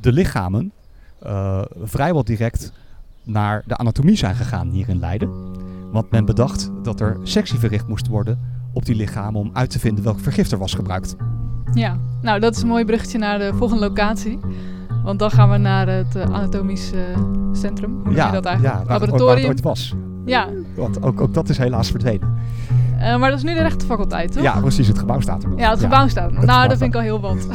de 0.00 0.12
lichamen 0.12 0.72
vrijwel 1.82 2.24
direct 2.24 2.72
naar 3.22 3.62
de 3.66 3.76
anatomie 3.76 4.16
zijn 4.16 4.34
gegaan 4.34 4.70
hier 4.70 4.88
in 4.88 4.98
Leiden. 4.98 5.30
Want 5.90 6.10
men 6.10 6.24
bedacht 6.24 6.70
dat 6.82 7.00
er 7.00 7.18
sectie 7.22 7.58
verricht 7.58 7.88
moest 7.88 8.06
worden 8.06 8.38
op 8.72 8.84
die 8.84 8.94
lichamen 8.94 9.40
om 9.40 9.50
uit 9.52 9.70
te 9.70 9.78
vinden 9.78 10.04
welk 10.04 10.20
vergif 10.20 10.50
er 10.50 10.58
was 10.58 10.74
gebruikt. 10.74 11.16
Ja, 11.72 11.98
nou 12.22 12.40
dat 12.40 12.56
is 12.56 12.62
een 12.62 12.68
mooi 12.68 12.84
bruggetje 12.84 13.18
naar 13.18 13.38
de 13.38 13.54
volgende 13.54 13.88
locatie. 13.88 14.38
Want 15.04 15.18
dan 15.18 15.30
gaan 15.30 15.50
we 15.50 15.56
naar 15.56 15.88
het 15.88 16.16
eh, 16.16 16.22
anatomisch 16.22 16.92
eh, 16.92 17.00
centrum. 17.52 17.90
Hoe 17.94 18.02
noem 18.04 18.12
je 18.26 18.30
dat 18.32 18.44
eigenlijk? 18.44 18.60
ja 18.60 18.70
waar, 18.70 18.78
het- 18.78 18.86
waar 18.88 19.00
het 19.00 19.10
Laboratorium. 19.10 19.48
ooit 19.48 19.60
was. 19.62 19.94
Ja, 20.24 20.48
Want 20.76 21.02
ook, 21.02 21.20
ook 21.20 21.34
dat 21.34 21.48
is 21.48 21.58
helaas 21.58 21.90
verdwenen. 21.90 22.34
eh, 22.98 23.16
maar 23.16 23.30
dat 23.30 23.38
is 23.38 23.44
nu 23.44 23.54
de 23.54 23.62
rechtenfaculteit, 23.62 24.32
toch? 24.32 24.42
Ja, 24.42 24.60
precies. 24.60 24.86
Het 24.88 24.98
gebouw 24.98 25.20
staat 25.20 25.42
er 25.42 25.48
nog. 25.48 25.58
Ja, 25.58 25.70
het 25.70 25.80
gebouw 25.80 26.08
staat 26.08 26.26
er 26.30 26.34
nog. 26.34 26.44
Nou, 26.44 26.68
dat 26.68 26.78
vind 26.78 26.90
ik 26.94 26.96
al 26.96 27.02
heel 27.06 27.20
wat. 27.20 27.46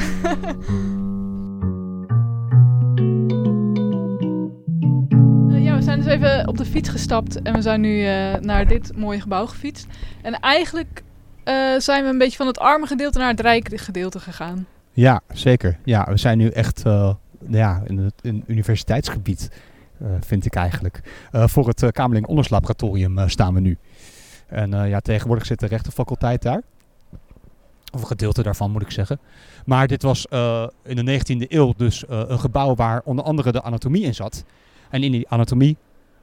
Ja, 5.49 5.75
we 5.75 5.81
zijn 5.81 5.99
dus 6.01 6.07
even 6.13 6.47
op 6.47 6.57
de 6.57 6.65
fiets 6.65 6.89
gestapt 6.89 7.41
en 7.41 7.53
we 7.53 7.62
zijn 7.62 7.81
nu 7.81 8.03
naar 8.41 8.67
dit 8.67 8.91
mooie 8.97 9.21
gebouw 9.21 9.45
gefietst. 9.45 9.88
En 10.21 10.39
eigenlijk 10.39 11.03
zijn 11.77 12.03
we 12.03 12.09
een 12.09 12.17
beetje 12.17 12.38
van 12.38 12.47
het 12.47 12.59
arme 12.59 12.85
gedeelte 12.85 13.19
naar 13.19 13.27
het 13.29 13.39
rijke 13.39 13.77
gedeelte 13.77 14.19
gegaan. 14.19 14.65
Ja, 14.91 15.21
zeker. 15.33 15.77
Ja, 15.83 16.05
we 16.09 16.17
zijn 16.17 16.38
nu 16.38 16.47
echt 16.49 16.83
ja, 17.47 17.82
in 17.86 17.97
het 17.97 18.13
in 18.21 18.43
universiteitsgebied, 18.47 19.52
eh, 19.99 20.08
vind 20.19 20.45
ik 20.45 20.56
eigenlijk. 20.56 21.28
Eh, 21.32 21.47
voor 21.47 21.67
het 21.67 21.82
uh, 21.82 21.89
Kamerling 21.89 22.25
Onderslaboratorium 22.25 23.17
eh, 23.17 23.28
staan 23.28 23.54
we 23.54 23.60
nu. 23.60 23.78
En 24.47 24.73
eh, 24.73 24.89
ja, 24.89 24.99
tegenwoordig 24.99 25.45
zit 25.45 25.60
de 25.60 25.65
rechtenfaculteit 25.65 26.41
daar. 26.41 26.62
Of 27.93 28.02
een 28.02 28.08
gedeelte 28.08 28.43
daarvan 28.43 28.71
moet 28.71 28.82
ik 28.82 28.91
zeggen. 28.91 29.19
Maar 29.65 29.88
dit 29.88 30.02
was 30.02 30.28
eh, 30.28 30.67
in 30.84 31.06
de 31.06 31.19
19e 31.19 31.47
eeuw 31.47 31.73
dus 31.78 32.06
eh, 32.06 32.23
een 32.28 32.39
gebouw 32.39 32.75
waar 32.75 33.02
onder 33.04 33.25
andere 33.25 33.52
de 33.52 33.62
anatomie 33.62 34.04
in 34.04 34.15
zat. 34.15 34.43
En 34.89 35.04
in 35.04 35.12
die 35.12 35.30
anatomie 35.30 35.78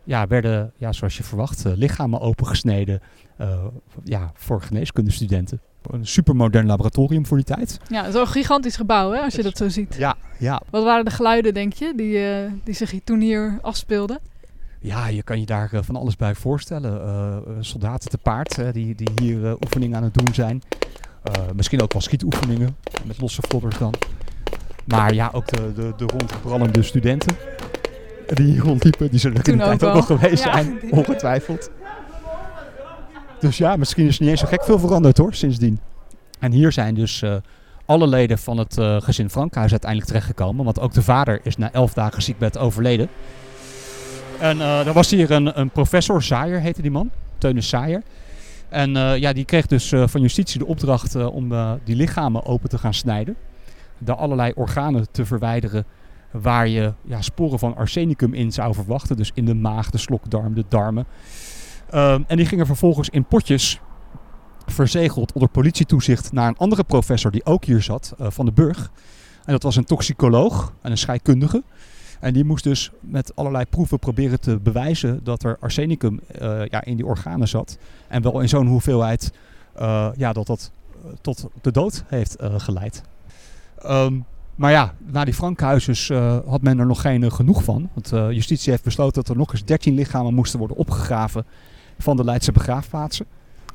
ja, 0.05 0.27
werden, 0.27 0.73
ja, 0.77 0.93
zoals 0.93 1.17
je 1.17 1.23
verwacht, 1.23 1.65
eh, 1.65 1.73
lichamen 1.75 2.21
opengesneden 2.21 3.01
eh, 3.37 3.65
ja, 4.05 4.33
voor 4.35 4.63
geneeskundestudenten. 4.63 5.61
Een 5.91 6.07
supermodern 6.07 6.67
laboratorium 6.67 7.27
voor 7.27 7.37
die 7.37 7.47
tijd. 7.47 7.81
Ja, 7.89 8.11
zo'n 8.11 8.27
gigantisch 8.27 8.77
gebouw, 8.77 9.11
hè, 9.11 9.21
als 9.21 9.35
je 9.35 9.43
dat 9.43 9.57
zo 9.57 9.69
ziet. 9.69 9.95
Ja, 9.99 10.17
ja, 10.39 10.63
Wat 10.71 10.85
waren 10.85 11.05
de 11.05 11.11
geluiden, 11.11 11.55
denk 11.55 11.73
je, 11.73 11.93
die, 11.97 12.19
eh, 12.19 12.53
die 12.65 12.75
zich 12.75 12.95
toen 13.05 13.21
hier 13.21 13.59
afspeelden? 13.63 14.19
Ja, 14.81 15.07
je 15.07 15.23
kan 15.23 15.41
je 15.41 15.47
daar 15.47 15.73
eh, 15.73 15.81
van 15.83 15.97
alles 15.97 16.17
bij 16.17 16.35
voorstellen. 16.35 17.03
Eh, 17.03 17.37
soldaten 17.61 18.11
te 18.11 18.19
paard 18.19 18.73
die, 18.73 18.95
die 18.95 19.11
hier 19.23 19.57
oefeningen 19.65 19.97
aan 19.97 20.03
het 20.03 20.15
doen 20.15 20.35
zijn. 20.35 20.63
Misschien 21.55 21.83
ook 21.83 21.93
wel 21.93 22.03
schietoefeningen 22.03 22.77
met 23.05 23.21
losse 23.21 23.43
vlodders 23.49 23.79
dan. 23.79 23.95
Maar 24.85 25.15
ja, 25.15 25.31
ook 25.33 25.47
de, 25.47 25.73
de, 25.75 25.93
de 25.97 26.05
rondbrallende 26.05 26.83
studenten 26.83 27.37
die 28.35 28.53
hier 28.53 28.63
rondliepen, 28.63 29.11
die 29.11 29.21
zullen 29.21 29.43
er 29.43 29.49
in 29.49 29.59
de 29.59 29.65
tijd 29.65 29.85
ook 29.85 29.93
wel. 29.93 30.03
geweest 30.03 30.45
Ja, 30.45 30.53
zijn, 30.53 30.79
ongetwijfeld. 30.91 31.71
Dus 33.41 33.57
ja, 33.59 33.77
misschien 33.77 34.07
is 34.07 34.17
er 34.17 34.23
niet 34.23 34.31
eens 34.31 34.41
zo 34.41 34.47
gek 34.47 34.65
veel 34.65 34.79
veranderd 34.79 35.19
hoor, 35.19 35.35
sindsdien. 35.35 35.81
En 36.39 36.53
hier 36.53 36.73
zijn 36.73 36.95
dus 36.95 37.23
eh, 37.23 37.37
alle 37.85 38.07
leden 38.07 38.39
van 38.39 38.59
het 38.59 38.79
eh, 38.79 39.01
gezin 39.01 39.31
Frankhuis 39.31 39.71
uiteindelijk 39.71 40.11
terechtgekomen. 40.11 40.65
Want 40.65 40.81
ook 40.81 40.93
de 40.93 41.03
vader 41.03 41.41
is 41.43 41.57
na 41.57 41.73
elf 41.73 41.93
dagen 41.93 42.23
ziekbed 42.23 42.59
overleden. 42.59 43.09
En 44.41 44.57
uh, 44.57 44.87
er 44.87 44.93
was 44.93 45.11
hier 45.11 45.31
een, 45.31 45.61
een 45.61 45.71
professor, 45.71 46.23
Saaier 46.23 46.61
heette 46.61 46.83
die 46.83 46.91
man, 46.91 47.11
Teunus 47.39 47.69
Saaier. 47.69 48.03
En 48.69 48.91
ja, 48.95 49.33
die 49.33 49.45
kreeg 49.45 49.67
dus 49.67 49.89
van 49.89 50.21
justitie 50.21 50.59
de 50.59 50.67
opdracht 50.67 51.15
om 51.15 51.53
die 51.85 51.97
lichamen 51.97 52.45
open 52.45 52.69
te 52.69 52.79
gaan 52.79 52.95
snijden. 52.95 53.37
Daar 53.99 54.17
allerlei 54.17 54.53
organen 54.55 55.07
te 55.11 55.27
verwijderen 55.27 55.85
waar 56.31 56.69
je 56.69 56.93
ja, 57.03 57.23
sporen 57.23 57.59
van 57.59 57.77
arsenicum 57.77 58.35
in 58.35 58.53
zou 58.53 58.75
verwachten. 58.75 59.17
Dus 59.17 59.31
in 59.35 59.45
de 59.45 59.55
maag, 59.55 59.91
de 59.91 59.99
slokdarm, 59.99 60.55
de 60.55 60.65
darmen. 60.69 61.07
Ehm, 61.97 62.23
en 62.27 62.37
die 62.37 62.47
gingen 62.47 62.67
vervolgens 62.67 63.09
in 63.09 63.25
potjes 63.25 63.81
verzegeld 64.67 65.33
onder 65.33 65.49
politietoezicht 65.49 66.33
naar 66.33 66.49
een 66.49 66.57
andere 66.57 66.85
professor 66.85 67.31
die 67.31 67.45
ook 67.45 67.65
hier 67.65 67.83
zat, 67.83 68.15
uh, 68.21 68.27
van 68.31 68.45
de 68.45 68.53
Burg. 68.53 68.91
En 69.45 69.53
dat 69.53 69.63
was 69.63 69.77
een 69.77 69.85
toxicoloog 69.85 70.73
en 70.83 70.91
een 70.91 70.99
scheikundige. 70.99 71.63
En 72.21 72.33
die 72.33 72.45
moest 72.45 72.65
dus 72.65 72.91
met 73.01 73.37
allerlei 73.37 73.65
proeven 73.65 73.99
proberen 73.99 74.41
te 74.41 74.59
bewijzen 74.59 75.21
dat 75.25 75.43
er 75.43 75.57
arsenicum 75.61 76.21
uh, 76.43 76.67
ja, 76.67 76.85
in 76.85 76.97
die 76.97 77.07
organen 77.07 77.49
zat. 77.49 77.79
En 78.09 78.23
wel 78.23 78.41
in 78.41 78.49
zo'n 78.49 78.67
hoeveelheid 78.67 79.33
uh, 79.81 80.09
ja, 80.17 80.33
dat 80.33 80.47
dat 80.47 80.71
tot 81.21 81.47
de 81.61 81.71
dood 81.71 82.05
heeft 82.07 82.37
geleid. 82.41 83.03
Um, 83.87 84.25
maar 84.55 84.71
ja, 84.71 84.95
na 85.07 85.25
die 85.25 85.35
Frankhuizers 85.35 86.09
had 86.47 86.63
men 86.63 86.79
er 86.79 86.87
nog 86.87 87.01
geen 87.01 87.33
genoeg 87.33 87.65
van. 87.65 87.91
Want 87.95 88.35
justitie 88.35 88.71
heeft 88.71 88.85
besloten 88.85 89.15
dat 89.15 89.29
er 89.29 89.37
nog 89.37 89.53
eens 89.53 89.65
13 89.65 89.95
lichamen 89.95 90.35
moesten 90.35 90.59
worden 90.59 90.77
opgegraven 90.77 91.45
van 91.99 92.17
de 92.17 92.25
Leidse 92.25 92.53
begraafplaatsen. 92.53 93.27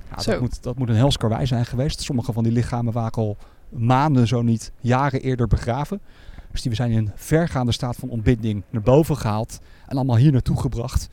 Ja, 0.10 0.32
dat, 0.32 0.42
moet, 0.42 0.64
dat 0.64 0.78
moet 0.78 0.90
een 0.90 0.96
helskarwei 0.96 1.46
zijn 1.46 1.66
geweest. 1.66 2.02
Sommige 2.02 2.34
van 2.34 2.44
die 2.44 2.52
lichamen 2.52 2.94
waren 2.94 3.12
al 3.12 3.38
maanden, 3.70 4.28
zo 4.28 4.42
niet 4.42 4.72
jaren 4.80 5.22
eerder 5.22 5.48
begraven. 5.48 6.02
Dus 6.52 6.62
die 6.62 6.76
zijn 6.76 6.92
in 6.92 7.12
vergaande 7.16 7.72
staat 7.72 7.96
van 7.96 8.10
ontbinding 8.10 8.64
naar 8.70 8.82
boven 8.82 9.18
gehaald 9.18 9.60
en 9.88 9.96
allemaal 9.96 10.16
hier 10.16 10.32
naartoe 10.32 10.60
gebracht. 10.60 11.10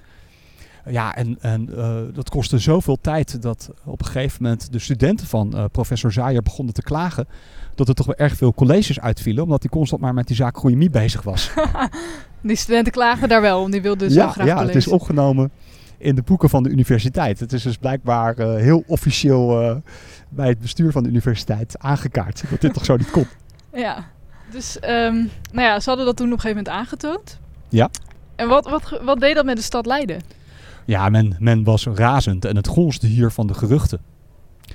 Ja, 0.86 1.14
en, 1.16 1.36
en 1.40 1.68
uh, 1.70 1.96
dat 2.12 2.30
kostte 2.30 2.58
zoveel 2.58 2.98
tijd 3.00 3.42
dat 3.42 3.70
op 3.84 4.00
een 4.00 4.06
gegeven 4.06 4.42
moment 4.42 4.72
de 4.72 4.78
studenten 4.78 5.26
van 5.26 5.52
uh, 5.54 5.64
professor 5.72 6.12
Zaaier 6.12 6.42
begonnen 6.42 6.74
te 6.74 6.82
klagen 6.82 7.28
dat 7.74 7.88
er 7.88 7.94
toch 7.94 8.06
wel 8.06 8.16
erg 8.16 8.36
veel 8.36 8.54
colleges 8.54 9.00
uitvielen, 9.00 9.42
omdat 9.44 9.62
hij 9.62 9.70
constant 9.70 10.00
maar 10.00 10.14
met 10.14 10.26
die 10.26 10.36
zaak 10.36 10.56
Groeiemie 10.56 10.90
bezig 10.90 11.22
was. 11.22 11.50
die 12.40 12.56
studenten 12.56 12.92
klagen 12.92 13.28
daar 13.28 13.40
wel, 13.40 13.62
om 13.62 13.70
die 13.70 13.82
wilden 13.82 14.10
zo 14.10 14.20
ja, 14.20 14.30
graag 14.30 14.46
Ja, 14.46 14.66
het 14.66 14.74
is 14.74 14.88
opgenomen 14.88 15.50
in 15.98 16.14
de 16.14 16.22
boeken 16.22 16.48
van 16.48 16.62
de 16.62 16.68
universiteit. 16.68 17.40
Het 17.40 17.52
is 17.52 17.62
dus 17.62 17.76
blijkbaar 17.76 18.38
uh, 18.38 18.54
heel 18.54 18.84
officieel 18.86 19.82
bij 20.28 20.48
het 20.48 20.58
bestuur 20.58 20.92
van 20.92 21.02
de 21.02 21.08
universiteit 21.08 21.78
aangekaart 21.78 22.42
dat 22.50 22.60
dit 22.60 22.74
toch 22.74 22.84
zo 22.84 22.96
niet 22.96 23.10
kon. 23.10 23.26
Ja, 23.72 24.04
dus 24.50 24.76
um, 24.76 25.30
nou 25.52 25.66
ja, 25.66 25.80
ze 25.80 25.88
hadden 25.88 26.06
dat 26.06 26.16
toen 26.16 26.26
op 26.26 26.32
een 26.32 26.40
gegeven 26.40 26.64
moment 26.64 26.82
aangetoond. 26.82 27.38
Ja. 27.68 27.90
En 28.36 28.48
wat, 28.48 28.68
wat, 28.68 29.00
wat 29.02 29.20
deed 29.20 29.34
dat 29.34 29.44
met 29.44 29.56
de 29.56 29.62
stad 29.62 29.86
Leiden? 29.86 30.20
Ja, 30.84 31.08
men, 31.08 31.36
men 31.38 31.64
was 31.64 31.86
razend 31.86 32.44
en 32.44 32.56
het 32.56 32.66
gonsde 32.66 33.06
hier 33.06 33.30
van 33.30 33.46
de 33.46 33.54
geruchten. 33.54 34.00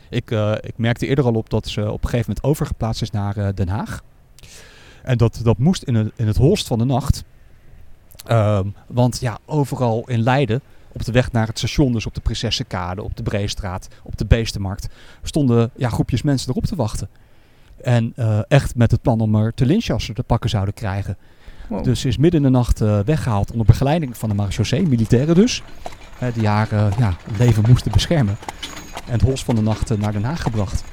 Ik, 0.09 0.31
uh, 0.31 0.51
ik 0.61 0.73
merkte 0.77 1.07
eerder 1.07 1.25
al 1.25 1.33
op 1.33 1.49
dat 1.49 1.67
ze 1.67 1.81
op 1.81 2.03
een 2.03 2.09
gegeven 2.09 2.25
moment 2.27 2.43
overgeplaatst 2.43 3.01
is 3.01 3.11
naar 3.11 3.37
uh, 3.37 3.47
Den 3.55 3.67
Haag. 3.67 4.01
En 5.03 5.17
dat, 5.17 5.39
dat 5.43 5.57
moest 5.57 5.83
in 5.83 5.95
het, 5.95 6.11
in 6.15 6.27
het 6.27 6.37
holst 6.37 6.67
van 6.67 6.77
de 6.77 6.85
nacht. 6.85 7.23
Um, 8.31 8.75
want 8.87 9.19
ja, 9.19 9.37
overal 9.45 10.03
in 10.05 10.21
Leiden, 10.21 10.61
op 10.93 11.05
de 11.05 11.11
weg 11.11 11.31
naar 11.31 11.47
het 11.47 11.57
station, 11.57 11.93
dus 11.93 12.05
op 12.05 12.15
de 12.15 12.21
Prinsessenkade, 12.21 13.03
op 13.03 13.17
de 13.17 13.23
Breestraat, 13.23 13.87
op 14.03 14.17
de 14.17 14.25
Beestenmarkt, 14.25 14.87
stonden 15.23 15.71
ja, 15.75 15.89
groepjes 15.89 16.21
mensen 16.21 16.49
erop 16.49 16.65
te 16.65 16.75
wachten. 16.75 17.09
En 17.81 18.13
uh, 18.15 18.39
echt 18.47 18.75
met 18.75 18.91
het 18.91 19.01
plan 19.01 19.19
om 19.19 19.35
er 19.35 19.53
te 19.53 19.65
lynchen 19.65 19.93
als 19.93 20.05
ze 20.05 20.13
te 20.13 20.23
pakken 20.23 20.49
zouden 20.49 20.73
krijgen. 20.73 21.17
Wow. 21.67 21.83
Dus 21.83 21.99
ze 21.99 22.07
is 22.07 22.17
midden 22.17 22.45
in 22.45 22.51
de 22.51 22.57
nacht 22.57 22.81
uh, 22.81 22.99
weggehaald 22.99 23.51
onder 23.51 23.65
begeleiding 23.65 24.17
van 24.17 24.29
de 24.29 24.35
marechaussee, 24.35 24.87
militairen 24.87 25.35
dus. 25.35 25.63
Uh, 26.23 26.33
die 26.33 26.47
haar 26.47 26.69
ja, 26.97 27.15
leven 27.37 27.63
moesten 27.67 27.91
beschermen. 27.91 28.37
En 29.05 29.11
het 29.11 29.21
hols 29.21 29.43
van 29.43 29.55
de 29.55 29.61
nacht 29.61 29.97
naar 29.97 30.11
Den 30.11 30.23
Haag 30.23 30.41
gebracht. 30.41 30.83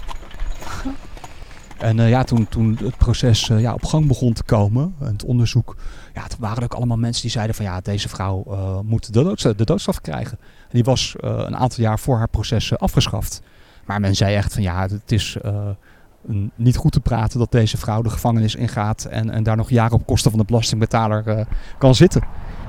En 1.81 1.97
ja, 1.97 2.25
toen, 2.25 2.49
toen 2.49 2.79
het 2.83 2.97
proces 2.97 3.47
ja, 3.47 3.75
op 3.75 3.85
gang 3.85 4.07
begon 4.07 4.33
te 4.33 4.43
komen, 4.43 4.95
en 5.01 5.12
het 5.12 5.25
onderzoek, 5.25 5.77
ja, 6.14 6.27
toen 6.27 6.40
waren 6.40 6.62
ook 6.62 6.75
allemaal 6.75 6.97
mensen 6.97 7.23
die 7.23 7.31
zeiden 7.31 7.55
van 7.55 7.64
ja, 7.64 7.81
deze 7.81 8.09
vrouw 8.09 8.45
moet 8.85 9.12
de, 9.12 9.23
doods, 9.23 9.43
de 9.43 9.64
doodstraf 9.64 10.01
krijgen. 10.01 10.38
En 10.40 10.69
die 10.71 10.85
was 10.85 11.14
een 11.19 11.57
aantal 11.57 11.85
jaar 11.85 11.99
voor 11.99 12.16
haar 12.16 12.29
proces 12.29 12.79
afgeschaft. 12.79 13.43
Maar 13.85 14.01
men 14.01 14.16
zei 14.16 14.35
echt 14.35 14.53
van 14.53 14.62
ja, 14.62 14.83
het 14.83 15.12
is 15.12 15.37
niet 16.55 16.77
goed 16.77 16.93
te 16.93 17.01
praten 17.01 17.38
dat 17.38 17.53
deze 17.53 17.77
vrouw 17.77 18.03
de 18.03 18.11
gevangenis 18.11 18.55
ingaat 18.55 19.05
en, 19.05 19.31
en 19.31 19.43
daar 19.43 19.57
nog 19.57 19.71
jaren 19.71 19.93
op 19.93 20.07
kosten 20.07 20.31
van 20.31 20.40
de 20.40 20.47
belastingbetaler 20.47 21.47
kan 21.79 21.95
zitten. 21.95 22.23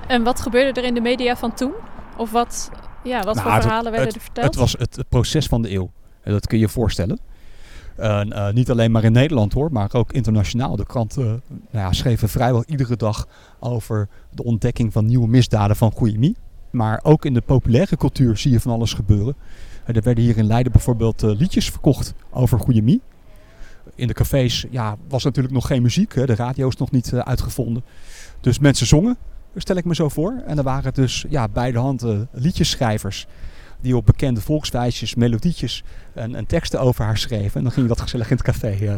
En 0.08 0.24
wat 0.24 0.41
gebeurde 0.41 0.82
er 0.82 0.88
in 0.88 0.93
de 0.93 1.02
media 1.02 1.36
van 1.36 1.54
toen? 1.54 1.71
Of 2.17 2.32
wat, 2.32 2.71
ja, 3.04 3.21
wat 3.21 3.36
nou, 3.36 3.50
voor 3.50 3.62
verhalen 3.62 3.86
het, 3.86 3.95
werden 3.95 4.08
het, 4.08 4.15
er 4.15 4.21
verteld? 4.21 4.45
Het 4.45 4.56
was 4.56 4.76
het, 4.78 4.95
het, 4.95 5.10
proces 5.10 5.45
van 5.45 5.62
de 5.62 5.71
eeuw. 5.71 5.91
Dat 6.24 6.47
kun 6.47 6.58
je 6.58 6.63
je 6.63 6.69
voorstellen. 6.69 7.19
Uh, 7.99 8.21
uh, 8.25 8.49
niet 8.49 8.71
alleen 8.71 8.91
maar 8.91 9.04
in 9.04 9.12
Nederland 9.12 9.54
hoor, 9.54 9.71
maar 9.71 9.89
ook 9.93 10.13
internationaal. 10.13 10.75
De 10.75 10.86
kranten 10.86 11.25
nou 11.47 11.86
ja, 11.86 11.93
schreven 11.93 12.30
vrijwel 12.30 12.63
iedere 12.65 12.95
dag 12.95 13.27
over 13.60 14.08
de 14.30 14.43
ontdekking 14.43 14.93
van 14.93 15.06
nieuwe 15.06 15.27
misdaden 15.27 15.75
van 15.75 15.93
Guillemie. 15.97 16.36
Maar 16.71 16.99
ook 17.04 17.25
in 17.25 17.34
de 17.34 17.41
populaire 17.41 17.97
cultuur 17.97 18.38
zie 18.38 18.51
je 18.51 18.60
van 18.60 18.71
alles 18.71 18.93
gebeuren. 18.93 19.36
Er 19.86 20.01
werden 20.01 20.23
hier 20.23 20.38
in 20.38 20.45
Leiden 20.45 20.71
bijvoorbeeld 20.71 21.21
liedjes 21.21 21.69
verkocht 21.69 22.13
over 22.30 22.60
Guillemie 22.60 23.01
in 23.95 24.08
de 24.08 24.13
cafés 24.13 24.65
ja, 24.69 24.97
was 25.08 25.23
natuurlijk 25.23 25.54
nog 25.54 25.67
geen 25.67 25.82
muziek. 25.82 26.15
Hè. 26.15 26.25
De 26.25 26.36
radio 26.36 26.67
is 26.67 26.75
nog 26.75 26.91
niet 26.91 27.13
uitgevonden. 27.13 27.84
Dus 28.41 28.60
mensen 28.60 28.88
zongen, 28.88 29.17
stel 29.56 29.75
ik 29.75 29.86
me 29.86 29.95
zo 29.95 30.10
voor. 30.10 30.41
En 30.45 30.58
er 30.58 30.63
waren 30.63 30.93
dus 30.93 31.25
ja, 31.30 31.47
bij 31.47 31.71
de 31.71 31.77
hand 31.77 32.06
liedjesschrijvers. 32.32 33.27
Die 33.81 33.95
op 33.95 34.05
bekende 34.05 34.41
volkswijsjes, 34.41 35.15
melodietjes 35.15 35.83
en, 36.13 36.35
en, 36.35 36.45
teksten 36.45 36.79
over 36.79 37.05
haar 37.05 37.17
schreven. 37.17 37.57
En 37.57 37.63
dan 37.63 37.71
ging 37.71 37.87
je 37.87 37.93
dat 37.93 38.01
gezellig 38.01 38.29
in 38.29 38.35
het 38.35 38.45
café 38.45 38.77
uh, 38.81 38.93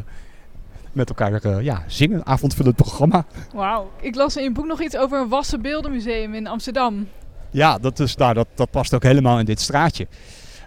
met 0.92 1.10
elkaar 1.10 1.64
ja, 1.64 1.84
zingen. 1.88 2.18
Een 2.18 2.26
avondvullend 2.26 2.76
programma. 2.76 3.26
Wauw. 3.54 3.92
Ik 4.02 4.16
las 4.16 4.38
in 4.38 4.44
je 4.44 4.52
boek 4.52 4.66
nog 4.66 4.82
iets 4.82 4.98
over 4.98 5.22
een 5.22 5.30
wassen 5.30 5.62
beeldenmuseum 5.62 6.34
in 6.34 6.48
Amsterdam. 6.48 7.08
Ja, 7.52 7.78
dat, 7.78 8.00
is, 8.00 8.16
nou, 8.16 8.34
dat, 8.34 8.48
dat 8.56 8.72
past 8.72 8.94
ook 8.94 9.04
helemaal 9.04 9.40
in 9.40 9.46
dit 9.46 9.62
straatje. 9.62 10.08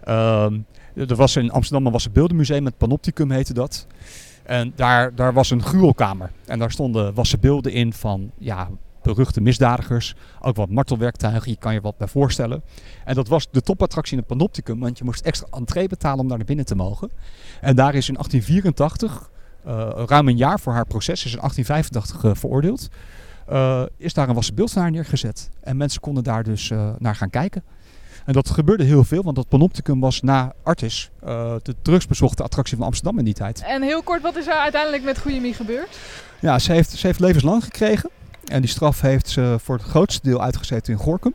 Ehm, 0.04 0.58
er 0.94 1.16
was 1.16 1.36
in 1.36 1.50
Amsterdam 1.50 1.94
een 1.94 2.00
beeldenmuseum, 2.12 2.64
het 2.64 2.76
Panopticum 2.76 3.30
heette 3.30 3.54
dat. 3.54 3.86
En 4.42 4.72
daar, 4.76 5.14
daar 5.14 5.32
was 5.32 5.50
een 5.50 5.62
gruwelkamer. 5.62 6.30
En 6.44 6.58
daar 6.58 6.70
stonden 6.70 7.14
wassen 7.14 7.40
beelden 7.40 7.72
in 7.72 7.92
van 7.92 8.30
ja, 8.38 8.68
beruchte 9.06 9.40
misdadigers. 9.40 10.14
Ook 10.40 10.56
wat 10.56 10.70
martelwerktuigen, 10.70 11.50
je 11.50 11.56
kan 11.56 11.74
je 11.74 11.80
wat 11.80 11.96
bij 11.96 12.08
voorstellen. 12.08 12.62
En 13.04 13.14
dat 13.14 13.28
was 13.28 13.48
de 13.50 13.60
topattractie 13.60 14.12
in 14.12 14.18
het 14.18 14.26
Panopticum, 14.26 14.80
want 14.80 14.98
je 14.98 15.04
moest 15.04 15.24
extra 15.24 15.46
entree 15.50 15.88
betalen 15.88 16.18
om 16.18 16.28
daar 16.28 16.36
naar 16.36 16.46
binnen 16.46 16.64
te 16.64 16.74
mogen. 16.74 17.10
En 17.60 17.76
daar 17.76 17.94
is 17.94 18.08
in 18.08 18.14
1884, 18.14 19.30
uh, 19.66 20.04
ruim 20.06 20.28
een 20.28 20.36
jaar 20.36 20.60
voor 20.60 20.72
haar 20.72 20.86
proces, 20.86 21.24
is 21.24 21.32
in 21.32 21.38
1885 21.38 22.24
uh, 22.24 22.34
veroordeeld. 22.34 22.88
Uh, 23.50 23.82
is 23.96 24.14
daar 24.14 24.28
een 24.28 24.34
wassen 24.34 24.92
neergezet. 24.92 25.50
En 25.60 25.76
mensen 25.76 26.00
konden 26.00 26.24
daar 26.24 26.42
dus 26.42 26.72
naar 26.98 27.14
gaan 27.16 27.30
kijken. 27.30 27.62
En 28.26 28.32
dat 28.32 28.50
gebeurde 28.50 28.84
heel 28.84 29.04
veel, 29.04 29.22
want 29.22 29.36
dat 29.36 29.48
Panopticum 29.48 30.00
was 30.00 30.22
na 30.22 30.52
Artis 30.62 31.10
uh, 31.24 31.54
de 31.62 31.74
drugsbezochte 31.82 32.42
attractie 32.42 32.76
van 32.76 32.86
Amsterdam 32.86 33.18
in 33.18 33.24
die 33.24 33.34
tijd. 33.34 33.62
En 33.66 33.82
heel 33.82 34.02
kort, 34.02 34.22
wat 34.22 34.36
is 34.36 34.46
er 34.46 34.52
uiteindelijk 34.52 35.02
met 35.02 35.18
Goeiemie 35.18 35.54
gebeurd? 35.54 35.98
Ja, 36.40 36.58
ze 36.58 36.72
heeft, 36.72 36.90
ze 36.90 37.06
heeft 37.06 37.20
levenslang 37.20 37.64
gekregen. 37.64 38.10
En 38.48 38.60
die 38.60 38.70
straf 38.70 39.00
heeft 39.00 39.28
ze 39.28 39.56
voor 39.62 39.76
het 39.76 39.84
grootste 39.84 40.28
deel 40.28 40.42
uitgezeten 40.42 40.92
in 40.92 40.98
Gorkum. 40.98 41.34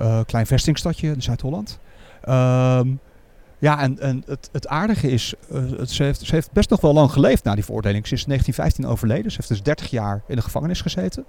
Uh, 0.00 0.20
klein 0.26 0.46
vestingstadje 0.46 1.08
in 1.08 1.22
Zuid-Holland. 1.22 1.78
Um, 2.28 3.00
ja, 3.58 3.80
en, 3.80 3.98
en 3.98 4.22
het, 4.26 4.48
het 4.52 4.66
aardige 4.66 5.10
is, 5.10 5.34
uh, 5.52 5.78
het, 5.78 5.90
ze, 5.90 6.14
heeft, 6.24 6.52
best 6.52 6.70
nog 6.70 6.80
wel 6.80 6.92
lang 6.92 7.10
geleefd 7.12 7.44
na 7.44 7.54
die 7.54 7.64
veroordeling. 7.64 8.06
Ze 8.06 8.14
is 8.14 8.20
in 8.20 8.28
1915 8.28 8.86
overleden. 8.86 9.30
Ze 9.30 9.36
heeft 9.36 9.48
dus 9.48 9.62
30 9.62 9.90
jaar 9.90 10.22
in 10.26 10.36
de 10.36 10.42
gevangenis 10.42 10.80
gezeten. 10.80 11.24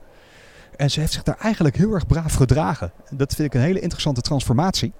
En 0.76 0.92
ze 0.92 1.00
heeft 1.00 1.12
zich 1.12 1.24
daar 1.24 1.38
eigenlijk 1.40 1.78
heel 1.78 1.94
erg 1.94 2.08
braaf 2.08 2.34
gedragen. 2.34 2.92
Dat 3.10 3.36
vind 3.36 3.48
ik 3.48 3.54
een 3.54 3.66
hele 3.66 3.80
interessante 3.80 4.22
transformatie. 4.22 4.94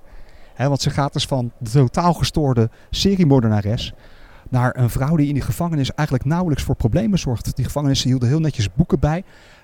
Want 0.58 0.82
ze 0.82 0.90
gaat 0.90 1.14
dus 1.14 1.26
van 1.26 1.52
de 1.58 1.70
totaal 1.70 2.14
gestoorde 2.14 2.70
seriemoordenares 2.90 3.94
naar 4.50 4.78
een 4.78 4.90
vrouw 4.90 5.16
die 5.16 5.28
in 5.28 5.34
die 5.34 5.44
gevangenis 5.44 5.94
eigenlijk 5.94 6.28
nauwelijks 6.28 6.64
voor 6.64 6.76
problemen 6.76 7.20
zorgt. 7.20 7.56
Die 7.56 7.66
gevangenissen 7.66 8.10
hielden 8.10 8.30
heel 8.30 8.40
netjes 8.40 8.74
boeken 8.74 9.00
bij 9.00 9.24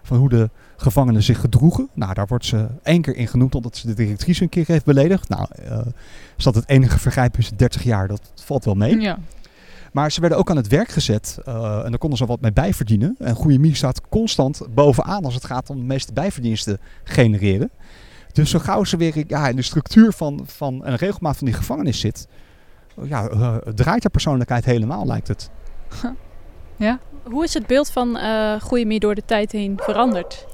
van 0.09 0.17
hoe 0.17 0.29
de 0.29 0.49
gevangenen 0.77 1.23
zich 1.23 1.39
gedroegen. 1.39 1.89
Nou, 1.93 2.13
daar 2.13 2.27
wordt 2.27 2.45
ze 2.45 2.67
één 2.83 3.01
keer 3.01 3.15
in 3.15 3.27
genoemd 3.27 3.55
omdat 3.55 3.77
ze 3.77 3.87
de 3.87 3.93
directrice 3.93 4.43
een 4.43 4.49
keer 4.49 4.67
heeft 4.67 4.85
beledigd. 4.85 5.29
Nou, 5.29 5.47
uh, 5.63 5.79
is 6.37 6.43
dat 6.43 6.55
het 6.55 6.69
enige 6.69 6.99
vergrijp 6.99 7.37
in 7.37 7.43
30 7.55 7.83
jaar? 7.83 8.07
Dat 8.07 8.31
valt 8.35 8.65
wel 8.65 8.73
mee. 8.73 8.99
Ja. 8.99 9.19
Maar 9.91 10.11
ze 10.11 10.19
werden 10.19 10.37
ook 10.37 10.49
aan 10.49 10.55
het 10.55 10.67
werk 10.67 10.89
gezet 10.89 11.37
uh, 11.47 11.83
en 11.83 11.89
daar 11.89 11.97
konden 11.97 12.17
ze 12.17 12.25
wat 12.25 12.41
mee 12.41 12.53
bijverdienen. 12.53 13.15
En 13.19 13.35
Goeiemie 13.35 13.75
staat 13.75 14.01
constant 14.09 14.61
bovenaan 14.73 15.25
als 15.25 15.33
het 15.33 15.45
gaat 15.45 15.69
om 15.69 15.77
de 15.77 15.83
meeste 15.83 16.13
bijverdiensten 16.13 16.77
genereren. 17.03 17.69
Dus 18.31 18.49
zo 18.49 18.59
gauw 18.59 18.83
ze 18.83 18.97
weer 18.97 19.23
ja, 19.27 19.47
in 19.47 19.55
de 19.55 19.61
structuur 19.61 20.13
van, 20.13 20.41
van 20.45 20.85
een 20.85 20.95
regelmaat 20.95 21.37
van 21.37 21.47
die 21.47 21.55
gevangenis 21.55 21.99
zit, 21.99 22.27
ja, 23.03 23.29
uh, 23.29 23.55
draait 23.55 24.03
haar 24.03 24.11
persoonlijkheid 24.11 24.65
helemaal, 24.65 25.05
lijkt 25.05 25.27
het. 25.27 25.49
Ja? 26.75 26.99
Hoe 27.29 27.43
is 27.43 27.53
het 27.53 27.67
beeld 27.67 27.91
van 27.91 28.17
uh, 28.17 28.61
Goeiemie 28.61 28.99
door 28.99 29.15
de 29.15 29.25
tijd 29.25 29.51
heen 29.51 29.79
veranderd? 29.81 30.47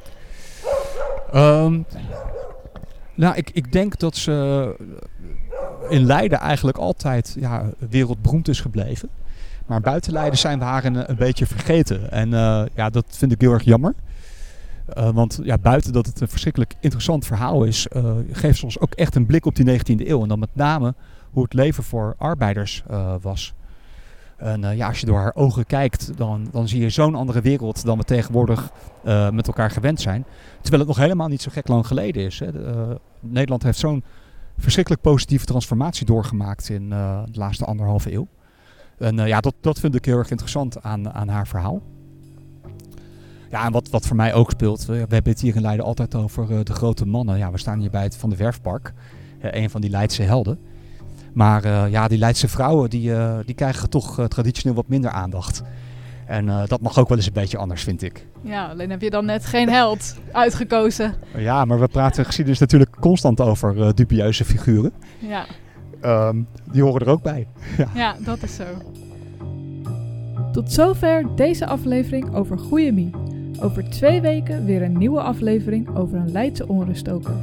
Um, 1.35 1.85
nou, 3.13 3.35
ik, 3.35 3.49
ik 3.53 3.71
denk 3.71 3.99
dat 3.99 4.15
ze 4.15 4.75
in 5.89 6.05
Leiden 6.05 6.39
eigenlijk 6.39 6.77
altijd 6.77 7.35
ja, 7.39 7.69
wereldberoemd 7.89 8.47
is 8.47 8.61
gebleven. 8.61 9.09
Maar 9.65 9.81
buiten 9.81 10.13
Leiden 10.13 10.39
zijn 10.39 10.59
we 10.59 10.65
haar 10.65 10.85
een, 10.85 11.15
beetje 11.17 11.45
vergeten. 11.45 12.11
En 12.11 12.29
uh, 12.29 12.63
ja, 12.75 12.89
dat 12.89 13.05
vind 13.09 13.31
ik 13.31 13.41
heel 13.41 13.53
erg 13.53 13.63
jammer. 13.63 13.93
Uh, 14.97 15.09
want 15.09 15.39
ja, 15.43 15.57
buiten 15.57 15.93
dat 15.93 16.05
het 16.05 16.21
een 16.21 16.27
verschrikkelijk 16.27 16.73
interessant 16.79 17.25
verhaal 17.25 17.63
is, 17.63 17.87
geeft 18.31 18.59
ze 18.59 18.65
ons 18.65 18.79
ook 18.79 18.93
echt 18.93 19.15
een 19.15 19.25
blik 19.25 19.45
op 19.45 19.55
die 19.55 19.79
19e 19.79 20.07
eeuw. 20.07 20.21
En 20.21 20.27
dan 20.27 20.39
met 20.39 20.49
name 20.53 20.93
hoe 21.31 21.43
het 21.43 21.53
leven 21.53 21.83
voor 21.83 22.15
arbeiders 22.17 22.83
was. 23.21 23.53
En 24.37 24.63
eh, 24.63 24.77
ja, 24.77 24.87
als 24.87 24.99
je 24.99 25.05
door 25.05 25.17
haar 25.17 25.35
ogen 25.35 25.65
kijkt, 25.65 26.17
dan, 26.17 26.47
dan 26.51 26.67
zie 26.67 26.81
je 26.81 26.89
zo'n 26.89 27.15
andere 27.15 27.41
wereld 27.41 27.85
dan 27.85 27.97
we 27.97 28.03
tegenwoordig 28.03 28.71
eh, 29.03 29.29
met 29.29 29.47
elkaar 29.47 29.71
gewend 29.71 30.01
zijn. 30.01 30.25
Terwijl 30.61 30.79
het 30.79 30.87
nog 30.87 30.97
helemaal 30.97 31.27
niet 31.27 31.41
zo 31.41 31.51
gek 31.51 31.67
lang 31.67 31.87
geleden 31.87 32.23
is. 32.23 32.39
Hè. 32.39 32.65
Eh, 32.65 32.95
Nederland 33.19 33.63
heeft 33.63 33.79
zo'n 33.79 34.03
verschrikkelijk 34.57 35.03
positieve 35.03 35.45
transformatie 35.45 36.05
doorgemaakt 36.05 36.69
in 36.69 36.89
de 36.89 37.25
laatste 37.31 37.65
anderhalve 37.65 38.13
eeuw. 38.13 38.27
Ja, 39.25 39.39
dat, 39.39 39.53
dat 39.61 39.79
vind 39.79 39.95
ik 39.95 40.05
heel 40.05 40.17
erg 40.17 40.29
interessant 40.29 40.81
aan, 40.81 41.13
aan 41.13 41.27
haar 41.27 41.47
verhaal. 41.47 41.81
Ja, 43.51 43.65
en 43.65 43.71
wat, 43.71 43.89
wat 43.89 44.07
voor 44.07 44.15
mij 44.15 44.33
ook 44.33 44.51
speelt, 44.51 44.85
we, 44.85 44.93
hebben 44.93 45.23
het 45.23 45.41
hier 45.41 45.55
in 45.55 45.61
Leiden 45.61 45.85
altijd 45.85 46.15
over 46.15 46.65
de 46.65 46.73
grote 46.73 47.05
mannen. 47.05 47.37
Ja, 47.37 47.51
we 47.51 47.57
staan 47.57 47.79
hier 47.79 47.89
bij 47.89 48.03
het 48.03 48.17
Van 48.17 48.29
de 48.29 48.35
Werfpark, 48.35 48.93
een 49.41 49.69
van 49.69 49.81
die 49.81 49.89
Leidse 49.89 50.21
helden. 50.21 50.59
Maar 51.35 51.63
eh, 51.63 51.83
ja, 51.89 52.07
die 52.07 52.17
Leidse 52.17 52.47
vrouwen, 52.47 52.89
die, 52.89 53.13
eh, 53.15 53.37
die 53.45 53.55
krijgen 53.55 53.89
toch 53.89 54.19
eh, 54.19 54.25
traditioneel 54.25 54.75
wat 54.75 54.87
minder 54.87 55.11
aandacht. 55.11 55.63
En 56.25 56.45
dat 56.67 56.81
mag 56.81 56.99
ook 56.99 57.07
wel 57.09 57.17
eens 57.17 57.27
een 57.27 57.33
beetje 57.33 57.57
anders, 57.57 57.83
vind 57.83 58.01
ik. 58.01 58.27
Ja, 58.41 58.65
alleen 58.67 58.89
heb 58.89 59.01
je 59.01 59.09
dan 59.09 59.25
net 59.25 59.45
geen 59.45 59.69
held 59.69 60.15
uitgekozen. 60.31 61.13
Ja, 61.37 61.65
maar 61.65 61.79
we 61.79 61.87
praten 61.87 62.25
geschiedenis 62.25 62.59
natuurlijk 62.59 62.95
constant 62.99 63.41
over 63.41 63.95
dubieuze 63.95 64.45
figuren. 64.45 64.91
Ja, 65.19 65.45
Ehm, 66.01 66.41
die 66.71 66.83
horen 66.83 67.01
er 67.01 67.11
ook 67.11 67.21
bij. 67.21 67.47
ja, 67.93 68.15
dat 68.19 68.43
is 68.43 68.55
zo. 68.55 68.63
Tot 70.51 70.71
zover 70.71 71.35
deze 71.35 71.65
aflevering 71.65 72.35
over 72.35 72.59
Goeie 72.59 72.91
Mie. 72.91 73.09
Over 73.59 73.89
twee 73.89 74.21
weken 74.21 74.65
weer 74.65 74.81
een 74.81 74.97
nieuwe 74.97 75.21
aflevering 75.21 75.95
over 75.95 76.17
een 76.17 76.31
Leidse 76.31 76.67
onruststoker. 76.67 77.35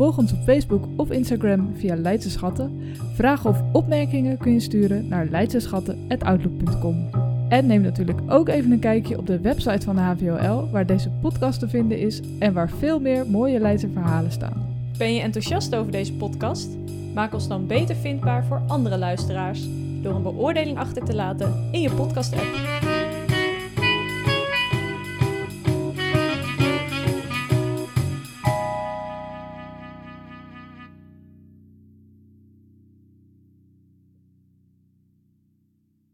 Volg 0.00 0.18
ons 0.18 0.32
op 0.32 0.42
Facebook 0.42 0.84
of 0.96 1.10
Instagram 1.10 1.70
via 1.76 1.96
Leidse 1.96 2.30
Schatten. 2.30 2.94
Vragen 3.14 3.50
of 3.50 3.62
opmerkingen 3.72 4.38
kun 4.38 4.52
je 4.52 4.60
sturen 4.60 5.08
naar 5.08 5.26
leidseschatten.outlook.com. 5.26 7.10
En 7.48 7.66
neem 7.66 7.82
natuurlijk 7.82 8.20
ook 8.28 8.48
even 8.48 8.72
een 8.72 8.78
kijkje 8.78 9.18
op 9.18 9.26
de 9.26 9.40
website 9.40 9.86
van 9.86 9.96
de 9.96 10.00
HVOL, 10.00 10.70
waar 10.70 10.86
deze 10.86 11.10
podcast 11.10 11.58
te 11.58 11.68
vinden 11.68 11.98
is 11.98 12.20
en 12.38 12.52
waar 12.52 12.70
veel 12.70 13.00
meer 13.00 13.26
mooie 13.26 13.60
Leidse 13.60 13.88
verhalen 13.92 14.32
staan. 14.32 14.76
Ben 14.98 15.14
je 15.14 15.20
enthousiast 15.20 15.74
over 15.74 15.92
deze 15.92 16.12
podcast? 16.12 16.68
Maak 17.14 17.34
ons 17.34 17.48
dan 17.48 17.66
beter 17.66 17.96
vindbaar 17.96 18.44
voor 18.44 18.62
andere 18.66 18.98
luisteraars 18.98 19.68
door 20.02 20.14
een 20.14 20.22
beoordeling 20.22 20.78
achter 20.78 21.04
te 21.04 21.14
laten 21.14 21.68
in 21.72 21.80
je 21.80 21.90
podcast-app. 21.90 22.99